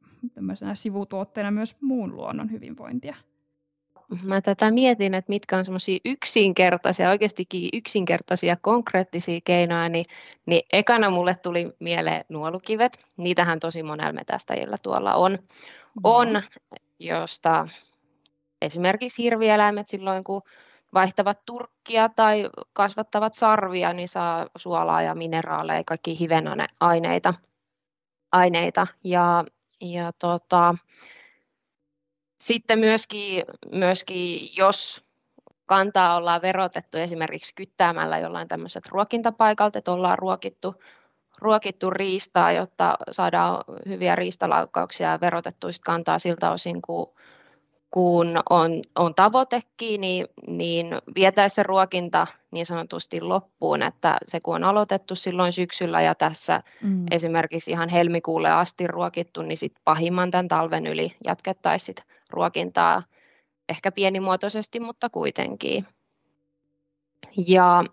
sivutuotteena 0.74 1.51
myös 1.51 1.75
muun 1.82 2.15
luonnon 2.15 2.51
hyvinvointia. 2.51 3.15
Mä 4.24 4.42
tätä 4.42 4.72
mietin, 4.72 5.13
että 5.13 5.30
mitkä 5.30 5.58
on 5.58 5.65
semmoisia 5.65 6.00
yksinkertaisia, 6.06 7.10
oikeastikin 7.10 7.70
yksinkertaisia 7.74 8.58
konkreettisia 8.62 9.39
keinoja, 9.44 9.89
niin, 9.89 10.06
niin 10.46 10.62
ekana 10.74 11.10
mulle 11.10 11.36
tuli 11.36 11.74
mieleen 11.80 12.25
nuolukivet. 12.30 13.00
Niitähän 13.18 13.60
tosi 13.60 13.84
monella 13.84 14.13
metästäjillä 14.13 14.77
tuolla 14.77 15.13
on, 15.13 15.39
on 16.03 16.42
josta 17.00 17.68
esimerkiksi 18.62 19.24
hirvieläimet 19.24 19.88
silloin, 19.88 20.24
kun 20.24 20.42
vaihtavat 20.94 21.46
turkkia 21.46 22.10
tai 22.10 22.50
kasvattavat 22.74 23.34
sarvia, 23.34 23.94
niin 23.94 24.10
saa 24.10 24.48
suolaa 24.56 25.02
ja 25.02 25.16
mineraaleja, 25.16 25.84
kaikki 25.86 26.20
hivenaineita. 26.20 27.34
Aineita. 28.32 28.88
Ja, 29.04 29.44
ja 29.82 30.12
tota, 30.20 30.76
sitten 32.42 32.80
myöskin, 32.80 33.44
myöskin, 33.72 34.50
jos 34.58 35.06
kantaa 35.66 36.16
ollaan 36.16 36.42
verotettu 36.42 36.98
esimerkiksi 36.98 37.56
kyttäämällä 37.56 38.18
jollain 38.18 38.48
tämmöiset 38.48 38.84
ruokintapaikalta, 38.90 39.80
että 39.80 39.92
ollaan 39.92 40.20
ruokittu, 40.20 40.76
ruokittu 41.38 41.90
riistaa, 41.90 42.52
jotta 42.52 42.98
saadaan 43.12 43.64
hyviä 43.88 44.16
riistalaukkauksia 44.16 45.12
ja 45.12 45.22
verotettu 45.22 45.68
kantaa 45.86 46.20
siltä 46.20 46.52
osin, 46.52 46.82
kun 46.82 47.14
kun 47.94 48.40
on, 48.50 48.82
on 48.96 49.16
tavoitekin, 49.16 50.02
niin, 50.02 50.28
niin 50.48 50.88
vietäisi 51.16 51.56
se 51.56 51.64
ruokinta 51.64 52.28
niin 52.52 52.66
sanotusti 52.66 53.22
loppuun, 53.22 53.84
että 53.84 54.18
se 54.28 54.40
kun 54.40 54.56
on 54.56 54.64
aloitettu 54.64 55.16
silloin 55.16 55.54
syksyllä 55.54 56.02
ja 56.02 56.16
tässä 56.16 56.64
mm. 56.84 57.06
esimerkiksi 57.12 57.72
ihan 57.72 57.90
helmikuulle 57.90 58.52
asti 58.52 58.88
ruokittu, 58.88 59.42
niin 59.42 59.58
sitten 59.58 59.82
pahimman 59.86 60.32
tämän 60.32 60.48
talven 60.48 60.88
yli 60.88 61.16
jatkettaisiin 61.26 61.96
ruokintaa 62.30 63.04
ehkä 63.70 63.92
pienimuotoisesti, 63.92 64.80
mutta 64.80 65.10
kuitenkin. 65.10 65.88
Ja 67.48 67.84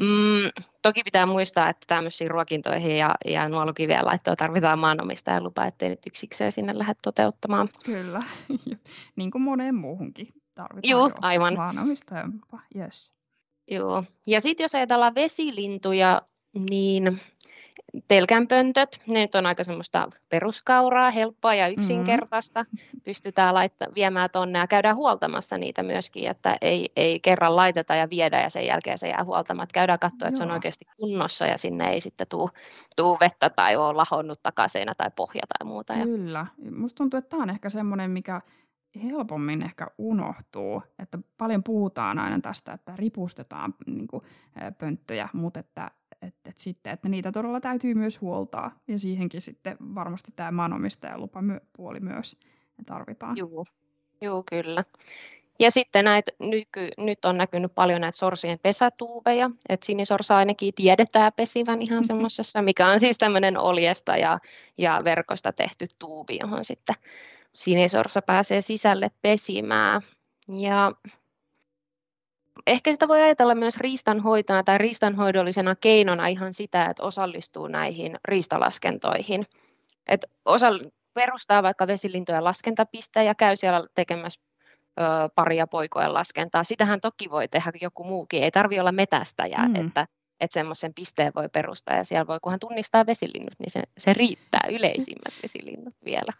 Mm, 0.00 0.62
toki 0.82 1.02
pitää 1.04 1.26
muistaa, 1.26 1.68
että 1.68 1.84
tämmöisiin 1.86 2.30
ruokintoihin 2.30 2.96
ja, 2.96 3.14
ja 3.24 3.48
nuolukivien 3.48 4.06
laittoon 4.06 4.36
tarvitaan 4.36 4.78
maanomistajan 4.78 5.44
lupa, 5.44 5.66
ettei 5.66 5.88
nyt 5.88 6.06
yksikseen 6.06 6.52
sinne 6.52 6.78
lähde 6.78 6.94
toteuttamaan. 7.02 7.68
Kyllä, 7.84 8.22
niin 9.16 9.30
kuin 9.30 9.42
moneen 9.42 9.74
muuhunkin 9.74 10.28
tarvitaan 10.54 10.90
Joo, 10.90 11.10
aivan. 11.22 11.54
maanomistajan 11.56 12.32
lupa. 12.32 12.62
Yes. 12.76 13.12
Joo, 13.70 14.04
ja 14.26 14.40
sitten 14.40 14.64
jos 14.64 14.74
ajatellaan 14.74 15.14
vesilintuja, 15.14 16.22
niin 16.70 17.20
telkänpöntöt, 18.08 19.00
ne 19.06 19.20
nyt 19.20 19.34
on 19.34 19.46
aika 19.46 19.64
semmoista 19.64 20.08
peruskauraa, 20.28 21.10
helppoa 21.10 21.54
ja 21.54 21.68
yksinkertaista. 21.68 22.62
Mm-hmm. 22.62 23.00
Pystytään 23.04 23.54
laitta, 23.54 23.86
viemään 23.94 24.30
tonne 24.30 24.58
ja 24.58 24.66
käydään 24.66 24.96
huoltamassa 24.96 25.58
niitä 25.58 25.82
myöskin, 25.82 26.28
että 26.28 26.56
ei, 26.60 26.92
ei 26.96 27.20
kerran 27.20 27.56
laiteta 27.56 27.94
ja 27.94 28.10
viedä 28.10 28.40
ja 28.40 28.50
sen 28.50 28.66
jälkeen 28.66 28.98
se 28.98 29.08
jää 29.08 29.24
huoltamatta. 29.24 29.72
Käydään 29.72 29.98
katsoa, 29.98 30.28
että 30.28 30.28
Joo. 30.28 30.36
se 30.36 30.42
on 30.42 30.50
oikeasti 30.50 30.84
kunnossa 30.96 31.46
ja 31.46 31.58
sinne 31.58 31.90
ei 31.90 32.00
sitten 32.00 32.26
tuu, 32.30 32.50
tuu 32.96 33.18
vettä 33.20 33.50
tai 33.50 33.76
ole 33.76 33.92
lahonnut 33.92 34.42
takaseina 34.42 34.94
tai 34.94 35.10
pohja 35.16 35.42
tai 35.48 35.66
muuta. 35.66 35.94
Kyllä. 35.94 36.46
Musta 36.76 36.96
tuntuu, 36.96 37.18
että 37.18 37.30
tämä 37.30 37.42
on 37.42 37.50
ehkä 37.50 37.70
semmoinen, 37.70 38.10
mikä 38.10 38.40
helpommin 39.02 39.62
ehkä 39.62 39.86
unohtuu, 39.98 40.82
että 40.98 41.18
paljon 41.38 41.62
puhutaan 41.62 42.18
aina 42.18 42.40
tästä, 42.40 42.72
että 42.72 42.92
ripustetaan 42.96 43.74
niin 43.86 44.06
kuin, 44.06 44.22
pönttöjä, 44.78 45.28
mutta 45.32 45.60
että 45.60 45.90
että, 46.22 46.50
että, 46.50 46.62
sitten, 46.62 46.92
että 46.92 47.08
niitä 47.08 47.32
todella 47.32 47.60
täytyy 47.60 47.94
myös 47.94 48.20
huoltaa. 48.20 48.78
Ja 48.88 48.98
siihenkin 48.98 49.40
sitten 49.40 49.76
varmasti 49.94 50.32
tämä 50.36 50.50
maanomistajalupa 50.50 51.40
puoli 51.76 52.00
myös 52.00 52.36
tarvitaan. 52.86 53.36
Joo, 53.36 53.64
Joo 54.20 54.42
kyllä. 54.50 54.84
Ja 55.58 55.70
sitten 55.70 56.04
näitä, 56.04 56.32
nyky, 56.38 56.88
nyt 56.98 57.24
on 57.24 57.38
näkynyt 57.38 57.74
paljon 57.74 58.00
näitä 58.00 58.18
sorsien 58.18 58.58
pesätuuveja, 58.58 59.50
että 59.68 59.86
sinisorsa 59.86 60.36
ainakin 60.36 60.74
tiedetään 60.74 61.32
pesivän 61.36 61.82
ihan 61.82 62.04
semmoisessa, 62.04 62.62
mikä 62.62 62.88
on 62.88 63.00
siis 63.00 63.18
tämmöinen 63.18 63.58
oljesta 63.58 64.16
ja, 64.16 64.38
ja 64.78 65.00
verkosta 65.04 65.52
tehty 65.52 65.86
tuubi, 65.98 66.38
johon 66.40 66.64
sitten 66.64 66.94
sinisorsa 67.54 68.22
pääsee 68.22 68.60
sisälle 68.60 69.10
pesimään. 69.22 70.00
Ja 70.48 70.92
ehkä 72.66 72.92
sitä 72.92 73.08
voi 73.08 73.22
ajatella 73.22 73.54
myös 73.54 73.76
riistanhoitona 73.76 74.62
tai 74.64 74.78
riistanhoidollisena 74.78 75.74
keinona 75.74 76.26
ihan 76.26 76.52
sitä, 76.52 76.86
että 76.86 77.02
osallistuu 77.02 77.66
näihin 77.66 78.18
riistalaskentoihin. 78.24 79.46
Että 80.06 80.26
osa 80.44 80.68
perustaa 81.14 81.62
vaikka 81.62 81.86
vesilintojen 81.86 82.44
laskentapisteen 82.44 83.26
ja 83.26 83.34
käy 83.34 83.56
siellä 83.56 83.86
tekemässä 83.94 84.40
ö, 85.00 85.02
paria 85.34 85.66
poikojen 85.66 86.14
laskentaa. 86.14 86.64
Sitähän 86.64 87.00
toki 87.00 87.30
voi 87.30 87.48
tehdä 87.48 87.72
joku 87.80 88.04
muukin, 88.04 88.42
ei 88.42 88.50
tarvitse 88.50 88.80
olla 88.80 88.92
metästäjä, 88.92 89.58
mm. 89.58 89.86
että, 89.86 90.06
että 90.40 90.54
semmoisen 90.54 90.94
pisteen 90.94 91.32
voi 91.36 91.48
perustaa 91.48 91.96
ja 91.96 92.04
siellä 92.04 92.26
voi, 92.26 92.38
kunhan 92.42 92.60
tunnistaa 92.60 93.06
vesilinnut, 93.06 93.54
niin 93.58 93.70
se, 93.70 93.82
se 93.98 94.12
riittää 94.12 94.66
yleisimmät 94.70 95.34
vesilinnut 95.42 95.94
vielä 96.04 96.32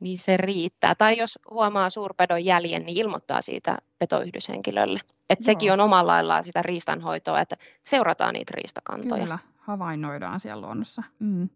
niin 0.00 0.18
se 0.18 0.36
riittää. 0.36 0.94
Tai 0.94 1.18
jos 1.18 1.38
huomaa 1.50 1.90
suurpedon 1.90 2.44
jäljen, 2.44 2.86
niin 2.86 2.98
ilmoittaa 2.98 3.42
siitä 3.42 3.78
petoyhdyshenkilölle. 3.98 5.00
Että 5.30 5.44
sekin 5.44 5.72
on 5.72 5.80
omalla 5.80 6.12
laillaan 6.12 6.44
sitä 6.44 6.62
riistanhoitoa, 6.62 7.40
että 7.40 7.56
seurataan 7.82 8.34
niitä 8.34 8.52
riistakantoja. 8.56 9.22
Kyllä, 9.22 9.38
havainnoidaan 9.58 10.40
siellä 10.40 10.66
luonnossa. 10.66 11.02
Mm. 11.18 11.48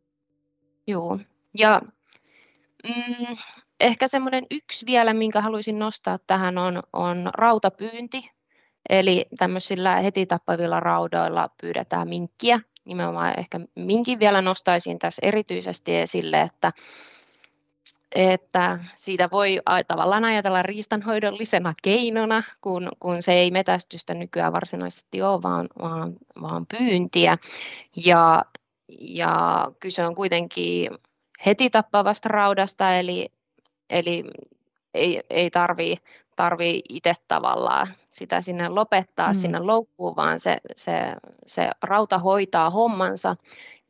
Joo, 0.87 1.19
ja 1.59 1.81
mm, 2.85 3.37
ehkä 3.81 4.09
semmoinen 4.09 4.47
yksi 4.51 4.87
vielä, 4.87 5.15
minkä 5.15 5.41
haluaisin 5.41 5.79
nostaa 5.79 6.19
tähän, 6.27 6.59
on, 6.59 6.83
on 6.93 7.31
rautapyynti. 7.35 8.31
Eli 8.89 9.27
tämmöisillä 9.39 9.97
heti 9.97 10.27
tappavilla 10.27 10.81
raudoilla 10.81 11.49
pyydetään 11.61 12.09
minkkiä. 12.09 12.61
Nimenomaan 12.85 13.39
ehkä 13.39 13.61
minkin 13.75 14.19
vielä 14.19 14.43
nostaisin 14.43 14.99
tässä 14.99 15.27
erityisesti 15.27 15.97
esille, 15.97 16.41
että 16.41 16.73
että 18.15 18.79
siitä 18.95 19.29
voi 19.31 19.61
tavallaan 19.89 20.25
ajatella 20.25 20.63
riistanhoidollisena 20.63 21.73
keinona, 21.83 22.43
kun, 22.61 22.89
kun 23.01 23.23
se 23.23 23.33
ei 23.33 23.51
metästystä 23.51 24.15
nykyään 24.15 24.53
varsinaisesti 24.53 25.23
ole, 25.23 25.43
vaan, 25.43 25.69
vaan, 25.83 26.13
vaan 26.43 26.67
pyyntiä. 26.67 27.39
Ja, 28.07 28.45
ja 29.01 29.67
kyse 29.81 30.07
on 30.07 30.15
kuitenkin 30.15 30.91
heti 31.47 31.71
tappavasta 31.71 32.29
raudasta, 32.29 32.97
eli, 32.97 33.29
eli 33.91 34.25
ei, 34.95 35.21
ei 35.31 35.51
tarvitse 35.51 36.05
tarvii 36.37 36.83
itse 36.89 37.15
tavallaan 37.29 37.87
sitä 38.11 38.41
sinne 38.41 38.69
lopettaa 38.69 39.29
mm. 39.29 39.35
sinne 39.35 39.59
loukkuun, 39.59 40.17
vaan 40.17 40.41
se, 40.41 40.59
se, 40.77 40.93
se 41.47 41.71
rauta 41.83 42.19
hoitaa 42.19 42.71
hommansa 42.71 43.37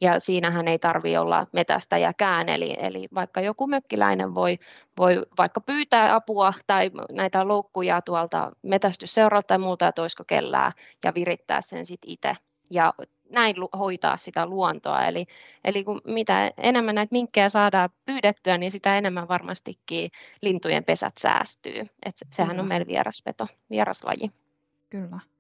ja 0.02 0.20
siinähän 0.20 0.68
ei 0.68 0.78
tarvitse 0.78 1.18
olla 1.18 1.46
metästäjäkään, 1.52 2.48
eli, 2.48 2.74
eli 2.78 3.08
vaikka 3.14 3.40
joku 3.40 3.66
mökkiläinen 3.66 4.34
voi, 4.34 4.58
voi 4.98 5.22
vaikka 5.38 5.60
pyytää 5.60 6.14
apua 6.14 6.52
tai 6.66 6.90
näitä 7.12 7.48
loukkuja 7.48 8.02
tuolta 8.02 8.52
metästysseuralta 8.62 9.46
tai 9.46 9.58
muuta, 9.58 9.88
että 9.88 10.02
olisiko 10.02 10.24
kellää, 10.26 10.72
ja 11.04 11.14
virittää 11.14 11.60
sen 11.60 11.86
sitten 11.86 12.10
itse. 12.10 12.32
Ja 12.70 12.94
näin 13.30 13.56
hoitaa 13.78 14.16
sitä 14.16 14.46
luontoa. 14.46 15.04
Eli, 15.06 15.26
eli 15.64 15.84
kun 15.84 16.00
mitä 16.04 16.50
enemmän 16.56 16.94
näitä 16.94 17.12
minkkejä 17.12 17.48
saadaan 17.48 17.90
pyydettyä, 18.04 18.58
niin 18.58 18.70
sitä 18.70 18.98
enemmän 18.98 19.28
varmastikin 19.28 20.10
lintujen 20.40 20.84
pesät 20.84 21.18
säästyy. 21.18 21.80
Et 22.06 22.16
sehän 22.30 22.60
on 22.60 22.68
meillä 22.68 22.86
vieraspeto, 22.86 23.46
vieraslaji. 23.70 24.30
Kyllä. 24.90 25.31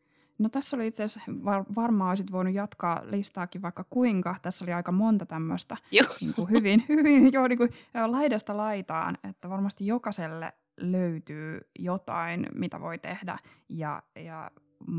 No 0.42 0.48
tässä 0.48 0.76
oli 0.76 0.86
itse 0.86 1.04
asiassa, 1.04 1.32
var, 1.44 1.64
varmaan 1.74 2.08
olisit 2.10 2.32
voinut 2.32 2.54
jatkaa 2.54 3.02
listaakin 3.04 3.62
vaikka 3.62 3.84
kuinka. 3.90 4.36
Tässä 4.42 4.64
oli 4.64 4.72
aika 4.72 4.92
monta 4.92 5.26
tämmöistä 5.26 5.76
niin 6.20 6.34
kuin 6.34 6.50
hyvin, 6.50 6.84
hyvin 6.88 7.32
jo 7.32 7.48
niin 7.48 7.58
kuin, 7.58 7.70
laidasta 8.06 8.56
laitaan, 8.56 9.18
että 9.30 9.50
varmasti 9.50 9.86
jokaiselle 9.86 10.52
löytyy 10.76 11.60
jotain, 11.78 12.46
mitä 12.54 12.80
voi 12.80 12.98
tehdä 12.98 13.38
ja, 13.68 14.02
ja 14.16 14.50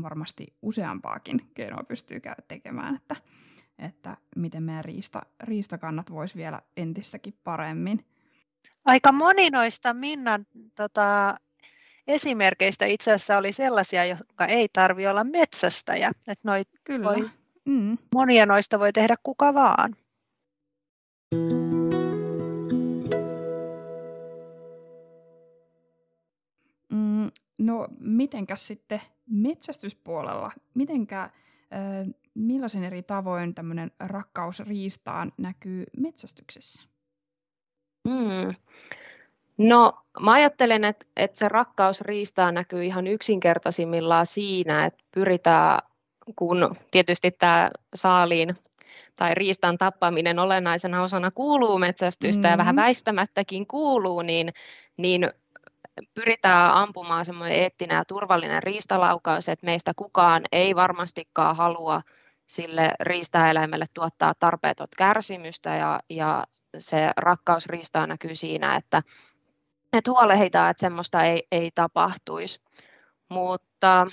varmasti 0.02 0.46
useampaakin 0.62 1.50
keinoa 1.54 1.84
pystyy 1.84 2.20
tekemään, 2.48 2.96
että, 2.96 3.16
että 3.78 4.16
miten 4.36 4.62
meidän 4.62 4.84
riista, 4.84 5.22
riistakannat 5.42 6.10
voisi 6.10 6.34
vielä 6.34 6.62
entistäkin 6.76 7.34
paremmin. 7.44 8.04
Aika 8.84 9.12
moni 9.12 9.50
noista 9.50 9.94
Minnan 9.94 10.46
tota, 10.74 11.36
esimerkkeistä 12.06 12.86
itse 12.86 13.12
asiassa 13.12 13.36
oli 13.36 13.52
sellaisia, 13.52 14.04
jotka 14.04 14.46
ei 14.46 14.68
tarvi 14.72 15.06
olla 15.06 15.24
metsästäjä. 15.24 16.08
Että 16.08 16.48
noit 16.48 16.68
Kyllä. 16.84 17.06
Voi, 17.06 17.30
mm. 17.64 17.98
Monia 18.14 18.46
noista 18.46 18.78
voi 18.78 18.92
tehdä 18.92 19.16
kuka 19.22 19.54
vaan. 19.54 19.90
Mm, 26.88 27.30
no 27.58 27.88
mitenkäs 27.98 28.66
sitten 28.66 29.00
metsästyspuolella, 29.26 30.52
mitenkä, 30.74 31.22
äh, 31.22 31.30
millaisen 32.34 32.84
eri 32.84 33.02
tavoin 33.02 33.54
tämmöinen 33.54 33.90
rakkaus 34.00 34.60
riistaan 34.60 35.32
näkyy 35.38 35.84
metsästyksessä? 35.96 36.82
Mm. 38.04 38.54
No 39.58 40.03
mä 40.20 40.32
ajattelen, 40.32 40.84
että, 40.84 41.06
että 41.16 41.38
se 41.38 41.48
rakkaus 41.48 42.00
riistaa 42.00 42.52
näkyy 42.52 42.84
ihan 42.84 43.06
yksinkertaisimmillaan 43.06 44.26
siinä, 44.26 44.86
että 44.86 45.04
pyritään, 45.14 45.78
kun 46.36 46.76
tietysti 46.90 47.30
tämä 47.30 47.70
saaliin 47.94 48.56
tai 49.16 49.34
riistan 49.34 49.78
tappaminen 49.78 50.38
olennaisena 50.38 51.02
osana 51.02 51.30
kuuluu 51.30 51.78
metsästystä 51.78 52.40
mm-hmm. 52.42 52.52
ja 52.52 52.58
vähän 52.58 52.74
mm-hmm. 52.74 52.86
väistämättäkin 52.86 53.66
kuuluu, 53.66 54.22
niin, 54.22 54.52
niin 54.96 55.30
pyritään 56.14 56.72
ampumaan 56.72 57.24
semmoinen 57.24 57.58
eettinen 57.58 57.96
ja 57.96 58.04
turvallinen 58.04 58.62
riistalaukaus, 58.62 59.48
että 59.48 59.66
meistä 59.66 59.92
kukaan 59.96 60.42
ei 60.52 60.74
varmastikaan 60.74 61.56
halua 61.56 62.02
sille 62.46 62.94
riistaeläimelle 63.00 63.86
tuottaa 63.94 64.34
tarpeetot 64.38 64.90
kärsimystä 64.96 65.74
ja, 65.74 66.00
ja 66.10 66.46
se 66.78 67.10
rakkaus 67.16 67.66
riistaa 67.66 68.06
näkyy 68.06 68.34
siinä, 68.34 68.76
että 68.76 69.02
että 69.98 70.10
huolehditaan, 70.10 70.70
että 70.70 70.80
semmoista 70.80 71.24
ei, 71.24 71.46
ei 71.52 71.70
tapahtuisi. 71.74 72.60
Mutta 73.28 74.06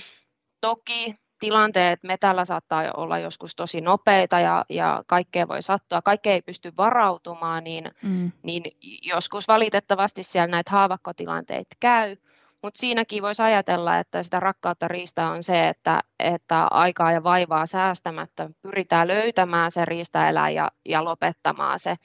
toki 0.61 1.15
tilanteet 1.39 2.03
metällä 2.03 2.45
saattaa 2.45 2.83
olla 2.97 3.19
joskus 3.19 3.55
tosi 3.55 3.81
nopeita 3.81 4.39
ja, 4.39 4.65
ja 4.69 5.03
kaikkea 5.07 5.47
voi 5.47 5.61
sattua, 5.61 6.01
kaikkea 6.01 6.33
ei 6.33 6.41
pysty 6.41 6.73
varautumaan, 6.77 7.63
niin, 7.63 7.91
mm. 8.01 8.31
niin 8.43 8.63
joskus 9.03 9.47
valitettavasti 9.47 10.23
siellä 10.23 10.47
näitä 10.47 10.71
haavakkotilanteita 10.71 11.75
käy. 11.79 12.17
Mutta 12.63 12.79
siinäkin 12.79 13.23
voisi 13.23 13.41
ajatella, 13.41 13.99
että 13.99 14.23
sitä 14.23 14.39
rakkautta 14.39 14.87
riistaa 14.87 15.31
on 15.31 15.43
se, 15.43 15.69
että, 15.69 16.01
että 16.19 16.67
aikaa 16.71 17.11
ja 17.11 17.23
vaivaa 17.23 17.65
säästämättä 17.65 18.49
pyritään 18.61 19.07
löytämään 19.07 19.71
se 19.71 19.85
riistaeläin 19.85 20.55
ja, 20.55 20.71
ja 20.85 21.03
lopettamaan 21.03 21.79
se. 21.79 21.95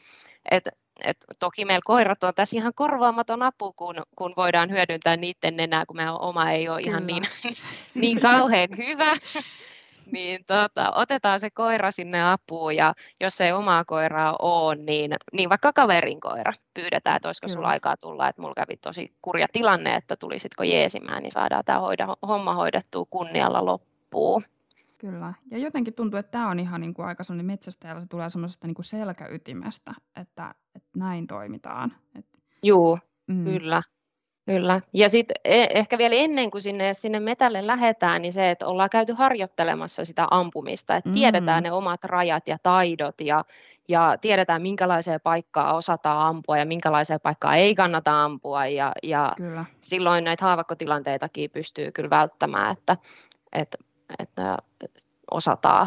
Et 0.51 0.69
et 1.05 1.17
toki 1.39 1.65
meillä 1.65 1.83
koirat 1.85 2.25
on 2.25 2.35
tässä 2.35 2.57
ihan 2.57 2.73
korvaamaton 2.75 3.43
apu, 3.43 3.73
kun, 3.73 3.97
kun 4.17 4.35
voidaan 4.37 4.71
hyödyntää 4.71 5.17
niiden 5.17 5.57
nenää, 5.57 5.87
kun 5.87 5.97
meidän 5.97 6.21
oma 6.21 6.51
ei 6.51 6.69
ole 6.69 6.83
Kyllä. 6.83 6.91
ihan 6.91 7.07
niin, 7.07 7.23
niin 7.95 8.21
kauhean 8.21 8.69
hyvä. 8.77 9.13
niin 10.13 10.45
tota, 10.47 10.93
otetaan 10.95 11.41
se 11.41 11.51
koira 11.51 11.91
sinne 11.91 12.33
apuun 12.33 12.77
ja 12.77 12.95
jos 13.21 13.41
ei 13.41 13.53
omaa 13.53 13.85
koiraa 13.85 14.37
ole, 14.39 14.77
niin, 14.77 15.15
niin 15.33 15.49
vaikka 15.49 15.73
kaverin 15.73 16.21
koira 16.21 16.53
pyydetään, 16.75 17.17
että 17.17 17.29
olisiko 17.29 17.49
sulla 17.49 17.69
aikaa 17.69 17.97
tulla, 17.97 18.29
että 18.29 18.43
mulla 18.43 18.55
kävi 18.55 18.77
tosi 18.77 19.13
kurja 19.23 19.47
tilanne, 19.53 19.95
että 19.95 20.17
tulisitko 20.17 20.65
jeesimään, 20.65 21.23
niin 21.23 21.33
saadaan 21.33 21.65
tämä 21.65 21.81
hoida, 21.81 22.17
homma 22.27 22.55
hoidettua 22.55 23.05
kunnialla 23.11 23.65
loppuun. 23.65 24.43
Kyllä. 24.99 25.35
Ja 25.51 25.59
jotenkin 25.59 25.95
tuntuu, 25.95 26.19
että 26.19 26.31
tämä 26.31 26.51
on 26.51 26.61
ihan 26.61 26.81
niin 26.81 26.95
kuin 26.95 27.07
aika 27.07 27.25
sellainen 27.25 27.47
metsästäjällä, 27.47 28.01
se 28.01 28.07
tulee 28.07 28.31
semmoisesta 28.31 28.67
niin 28.67 28.75
kuin 28.75 28.85
selkäytimestä, 28.85 29.95
että, 30.21 30.55
että 30.75 30.89
näin 30.97 31.27
toimitaan. 31.27 31.93
Että, 32.19 32.39
Joo, 32.63 32.99
mm. 33.27 33.45
kyllä. 33.45 33.83
Kyllä. 34.47 34.81
Ja 34.93 35.09
sitten 35.09 35.37
ehkä 35.45 35.99
vielä 35.99 36.15
ennen 36.15 36.51
kuin 36.51 36.63
sinne, 36.63 36.95
sinne 36.95 37.21
metälle 37.21 37.67
lähdetään, 37.67 38.23
niin 38.23 38.33
se, 38.33 38.51
että 38.51 38.67
ollaan 38.67 38.91
käyty 38.91 39.13
harjoittelemassa 39.13 40.05
sitä 40.05 40.27
ampumista, 40.31 40.97
että 40.97 41.11
mm. 41.11 41.15
tiedetään 41.15 41.63
ne 41.63 41.73
omat 41.73 42.05
rajat 42.05 42.49
ja 42.49 42.59
taidot 42.63 43.21
ja, 43.21 43.45
ja 43.89 44.19
tiedetään, 44.21 44.63
minkälaiseen 44.63 45.21
paikkaan 45.21 45.77
osataan 45.77 46.29
ampua 46.29 46.59
ja 46.59 46.67
minkälaiseen 46.67 47.21
paikkaan 47.23 47.59
ei 47.59 47.75
kannata 47.75 48.25
ampua. 48.25 48.67
Ja, 48.67 48.93
ja 49.03 49.33
kyllä. 49.37 49.65
silloin 49.81 50.25
näitä 50.25 50.45
haavakkotilanteitakin 50.45 51.51
pystyy 51.51 51.93
kyllä 51.93 52.11
välttämään, 52.11 52.73
että, 52.73 52.97
että, 53.53 53.79
että 54.19 54.57
osataan, 55.37 55.87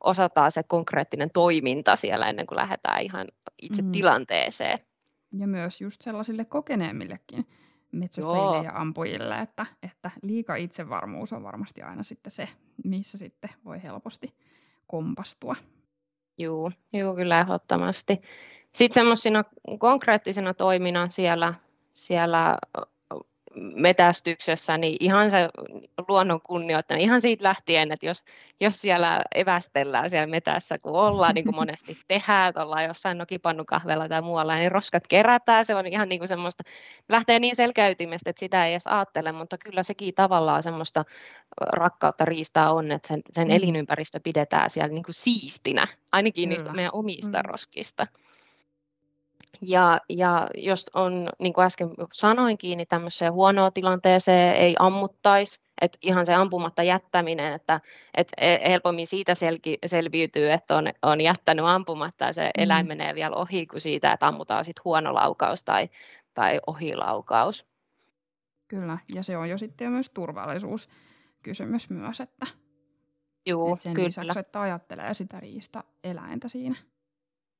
osataan 0.00 0.52
se 0.52 0.62
konkreettinen 0.62 1.30
toiminta 1.30 1.96
siellä 1.96 2.28
ennen 2.28 2.46
kuin 2.46 2.56
lähdetään 2.56 3.02
ihan 3.02 3.26
itse 3.62 3.82
mm. 3.82 3.92
tilanteeseen. 3.92 4.78
Ja 5.32 5.46
myös 5.46 5.80
just 5.80 6.02
sellaisille 6.02 6.44
kokeneemmillekin 6.44 7.46
metsästäjille 7.92 8.56
Joo. 8.56 8.62
ja 8.62 8.72
ampujille, 8.74 9.38
että, 9.38 9.66
että 9.82 10.10
liika 10.22 10.56
itsevarmuus 10.56 11.32
on 11.32 11.42
varmasti 11.42 11.82
aina 11.82 12.02
sitten 12.02 12.30
se, 12.30 12.48
missä 12.84 13.18
sitten 13.18 13.50
voi 13.64 13.82
helposti 13.82 14.34
kompastua. 14.86 15.56
Joo, 16.38 16.70
joo 16.92 17.14
kyllä 17.14 17.40
ehdottomasti. 17.40 18.20
Sitten 18.72 18.94
semmoisina 18.94 19.44
konkreettisena 19.78 20.54
toimina 20.54 21.08
siellä, 21.08 21.54
siellä 21.94 22.58
metästyksessä, 23.56 24.78
niin 24.78 24.96
ihan 25.00 25.30
se 25.30 25.48
luonnon 26.08 26.40
kunnioittaminen, 26.40 27.04
ihan 27.04 27.20
siitä 27.20 27.44
lähtien, 27.44 27.92
että 27.92 28.06
jos, 28.06 28.24
jos 28.60 28.80
siellä 28.80 29.22
evästellään 29.34 30.10
siellä 30.10 30.26
metässä, 30.26 30.78
kun 30.78 30.92
ollaan, 30.92 31.34
niin 31.34 31.44
kuin 31.44 31.54
monesti 31.54 31.98
tehdään, 32.08 32.48
että 32.48 32.62
ollaan 32.62 32.84
jossain 32.84 33.18
nokipannukahvella 33.18 34.08
tai 34.08 34.22
muualla, 34.22 34.56
niin 34.56 34.72
roskat 34.72 35.06
kerätään, 35.06 35.64
se 35.64 35.74
on 35.74 35.86
ihan 35.86 36.08
niin 36.08 36.20
kuin 36.20 36.28
semmoista, 36.28 36.64
lähtee 37.08 37.38
niin 37.38 37.56
selkäytimestä, 37.56 38.30
että 38.30 38.40
sitä 38.40 38.66
ei 38.66 38.72
edes 38.72 38.86
ajattele, 38.86 39.32
mutta 39.32 39.58
kyllä 39.58 39.82
sekin 39.82 40.14
tavallaan 40.14 40.62
semmoista 40.62 41.04
rakkautta 41.60 42.24
riistaa 42.24 42.72
on, 42.72 42.92
että 42.92 43.08
sen, 43.08 43.22
sen 43.32 43.48
mm. 43.48 43.54
elinympäristö 43.54 44.20
pidetään 44.20 44.70
siellä 44.70 44.94
niin 44.94 45.04
kuin 45.04 45.14
siistinä, 45.14 45.86
ainakin 46.12 46.48
kyllä. 46.48 46.48
niistä 46.48 46.72
meidän 46.72 46.94
omista 46.94 47.38
mm. 47.38 47.44
roskista. 47.44 48.06
Ja, 49.62 50.00
ja 50.08 50.48
jos 50.54 50.90
on, 50.94 51.28
niin 51.38 51.52
kuin 51.52 51.64
äsken 51.64 51.90
sanoin, 52.12 52.58
kiinni 52.58 52.86
tämmöiseen 52.86 53.32
huonoon 53.32 53.72
tilanteeseen 53.72 54.56
ei 54.56 54.74
ammuttaisi, 54.78 55.60
että 55.80 55.98
ihan 56.02 56.26
se 56.26 56.34
ampumatta 56.34 56.82
jättäminen, 56.82 57.52
että, 57.52 57.80
että 58.14 58.32
e, 58.40 58.70
helpommin 58.70 59.06
siitä 59.06 59.34
selki, 59.34 59.78
selviytyy, 59.86 60.50
että 60.50 60.76
on, 60.76 60.84
on 61.02 61.20
jättänyt 61.20 61.64
ampumatta 61.64 62.24
ja 62.24 62.32
se 62.32 62.44
mm. 62.44 62.62
eläin 62.62 62.86
menee 62.86 63.14
vielä 63.14 63.36
ohi 63.36 63.66
kuin 63.66 63.80
siitä, 63.80 64.12
että 64.12 64.26
ammutaan 64.26 64.64
sitten 64.64 64.84
huono 64.84 65.14
laukaus 65.14 65.64
tai, 65.64 65.88
tai 66.34 66.60
ohilaukaus. 66.66 67.66
Kyllä, 68.68 68.98
ja 69.14 69.22
se 69.22 69.36
on 69.36 69.50
jo 69.50 69.58
sitten 69.58 69.92
myös 69.92 70.10
turvallisuuskysymys 70.10 71.90
myös, 71.90 72.20
että, 72.20 72.46
Juu, 73.46 73.72
että 73.72 73.82
sen 73.82 73.94
kyllä. 73.94 74.06
lisäksi, 74.06 74.38
että 74.38 74.60
ajattelee 74.60 75.14
sitä 75.14 75.40
riista 75.40 75.84
eläintä 76.04 76.48
siinä. 76.48 76.76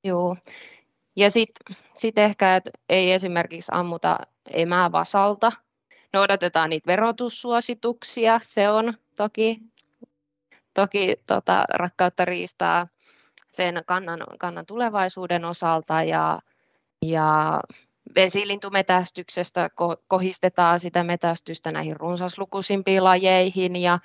Joo, 0.04 0.36
ja 1.16 1.30
sitten 1.30 1.76
sit 1.96 2.18
ehkä, 2.18 2.56
että 2.56 2.70
ei 2.88 3.12
esimerkiksi 3.12 3.72
ammuta 3.74 4.18
emää 4.50 4.92
vasalta. 4.92 5.52
Noudatetaan 6.12 6.70
niitä 6.70 6.86
verotussuosituksia, 6.86 8.40
se 8.42 8.70
on 8.70 8.94
toki, 9.16 9.58
toki 10.74 11.16
tota, 11.26 11.64
rakkautta 11.74 12.24
riistaa 12.24 12.88
sen 13.52 13.82
kannan, 13.86 14.20
kannan 14.38 14.66
tulevaisuuden 14.66 15.44
osalta 15.44 16.02
ja, 16.02 16.40
ja 17.02 17.60
vesilintumetästyksestä 18.14 19.70
kohistetaan 20.08 20.80
sitä 20.80 21.04
metästystä 21.04 21.72
näihin 21.72 21.96
runsaslukuisimpiin 21.96 23.04
lajeihin 23.04 23.76
ja, 23.76 23.98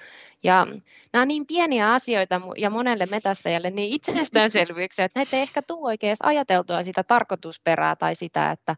ja 0.43 0.67
nämä 1.13 1.21
on 1.21 1.27
niin 1.27 1.47
pieniä 1.47 1.93
asioita 1.93 2.41
ja 2.57 2.69
monelle 2.69 3.05
metästäjälle 3.11 3.69
niin 3.69 3.93
itsestäänselvyyksiä, 3.93 5.05
että 5.05 5.19
näitä 5.19 5.35
ei 5.35 5.41
ehkä 5.41 5.61
tule 5.61 5.87
oikein 5.87 6.15
ajateltua 6.23 6.83
sitä 6.83 7.03
tarkoitusperää 7.03 7.95
tai 7.95 8.15
sitä, 8.15 8.51
että, 8.51 8.75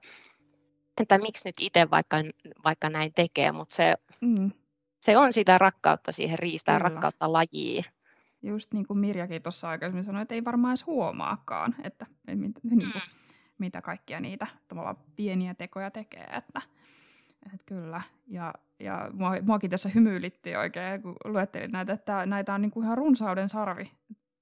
että 1.01 1.17
miksi 1.17 1.47
nyt 1.47 1.55
itse 1.59 1.89
vaikka, 1.89 2.17
vaikka 2.63 2.89
näin 2.89 3.13
tekee, 3.13 3.51
mutta 3.51 3.75
se, 3.75 3.95
mm. 4.21 4.51
se 4.99 5.17
on 5.17 5.33
sitä 5.33 5.57
rakkautta 5.57 6.11
siihen 6.11 6.39
riistään, 6.39 6.81
Kyllä. 6.81 6.89
rakkautta 6.89 7.33
lajiin. 7.33 7.83
Just 8.43 8.73
niin 8.73 8.87
kuin 8.87 8.99
Mirjakin 8.99 9.41
tuossa 9.41 9.69
aikaisemmin 9.69 10.03
sanoi, 10.03 10.21
että 10.21 10.35
ei 10.35 10.45
varmaan 10.45 10.71
edes 10.71 10.85
huomaakaan, 10.85 11.75
että 11.83 12.05
niin 12.27 12.53
kuin, 12.53 12.83
mm 12.83 12.91
mitä 13.61 13.81
kaikkia 13.81 14.19
niitä 14.19 14.47
pieniä 15.15 15.53
tekoja 15.53 15.91
tekee. 15.91 16.23
Että, 16.23 16.61
että 17.45 17.65
kyllä. 17.65 18.01
Ja, 18.27 18.53
ja 18.79 19.09
mua, 19.13 19.31
muakin 19.41 19.69
tässä 19.69 19.89
hymyilitti 19.89 20.55
oikein, 20.55 21.01
kun 21.01 21.15
luettelin 21.25 21.71
näitä, 21.71 21.93
että 21.93 22.25
näitä 22.25 22.53
on 22.53 22.61
niin 22.61 22.71
kuin 22.71 22.83
ihan 22.83 22.97
runsauden 22.97 23.49
sarvi. 23.49 23.91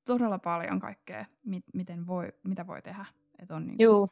Todella 0.05 0.39
paljon 0.39 0.79
kaikkea, 0.79 1.25
mit, 1.45 1.63
miten 1.73 2.07
voi, 2.07 2.33
mitä 2.43 2.67
voi 2.67 2.81
tehdä. 2.81 3.05
Että 3.39 3.55
on 3.55 3.67
niin 3.67 3.77
kuin, 3.77 3.83
Joo. 3.83 4.07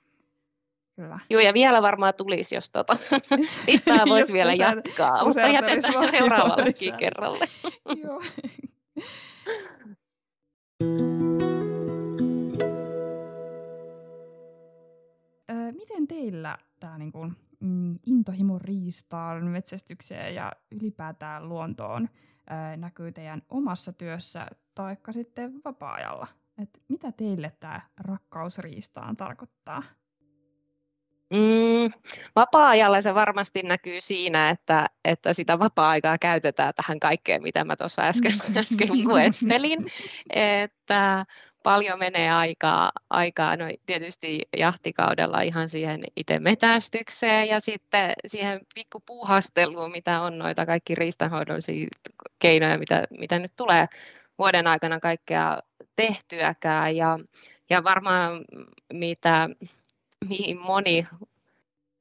Kyllä. 0.95 1.19
Joo, 1.29 1.41
ja 1.41 1.53
vielä 1.53 1.81
varmaan 1.81 2.13
tulisi, 2.17 2.55
jos 2.55 2.69
tota, 2.69 2.97
listaa 3.67 4.05
voisi 4.09 4.33
vielä 4.33 4.53
jatkaa, 4.53 5.25
mutta 5.25 5.41
jätetään 5.41 6.09
seuraavallekin 6.11 6.97
kerralle. 7.03 7.45
Joo. 8.03 8.21
miten 15.99 16.17
teillä 16.17 16.57
tämä 16.79 16.97
niinku, 16.97 17.31
mm, 17.59 17.93
intohimo 18.05 18.59
riistaan, 18.59 19.45
metsästykseen 19.47 20.35
ja 20.35 20.51
ylipäätään 20.71 21.49
luontoon 21.49 22.09
ää, 22.49 22.77
näkyy 22.77 23.11
teidän 23.11 23.41
omassa 23.49 23.93
työssä 23.93 24.47
tai 24.75 24.97
sitten 25.09 25.61
vapaa-ajalla? 25.65 26.27
Et 26.61 26.69
mitä 26.87 27.11
teille 27.11 27.51
tämä 27.59 27.81
rakkaus 27.99 28.59
riistaan 28.59 29.17
tarkoittaa? 29.17 29.83
Mm, 31.29 31.91
vapaa-ajalla 32.35 33.01
se 33.01 33.13
varmasti 33.13 33.63
näkyy 33.63 34.01
siinä, 34.01 34.49
että, 34.49 34.89
että 35.05 35.33
sitä 35.33 35.59
vapaa-aikaa 35.59 36.17
käytetään 36.17 36.73
tähän 36.75 36.99
kaikkeen, 36.99 37.41
mitä 37.41 37.63
mä 37.63 37.75
tuossa 37.75 38.01
äsken, 38.01 38.31
äsken 38.57 39.03
luettelin. 39.03 39.85
että 40.63 41.25
paljon 41.67 41.99
menee 41.99 42.31
aikaa, 42.31 42.91
aikaa 43.09 43.55
no 43.55 43.65
tietysti 43.85 44.41
jahtikaudella 44.57 45.41
ihan 45.41 45.69
siihen 45.69 46.03
itse 46.15 46.39
metästykseen 46.39 47.47
ja 47.47 47.59
sitten 47.59 48.13
siihen 48.25 48.59
pikkupuuhasteluun, 48.75 49.91
mitä 49.91 50.21
on 50.21 50.37
noita 50.37 50.65
kaikki 50.65 50.95
riistanhoidollisia 50.95 51.87
keinoja, 52.39 52.77
mitä, 52.77 53.07
mitä 53.19 53.39
nyt 53.39 53.51
tulee 53.55 53.87
vuoden 54.37 54.67
aikana 54.67 54.99
kaikkea 54.99 55.59
tehtyäkään. 55.95 56.95
Ja, 56.95 57.19
ja 57.69 57.83
varmaan 57.83 58.45
mitä 58.93 59.49
mihin 60.29 60.59
moni 60.59 61.07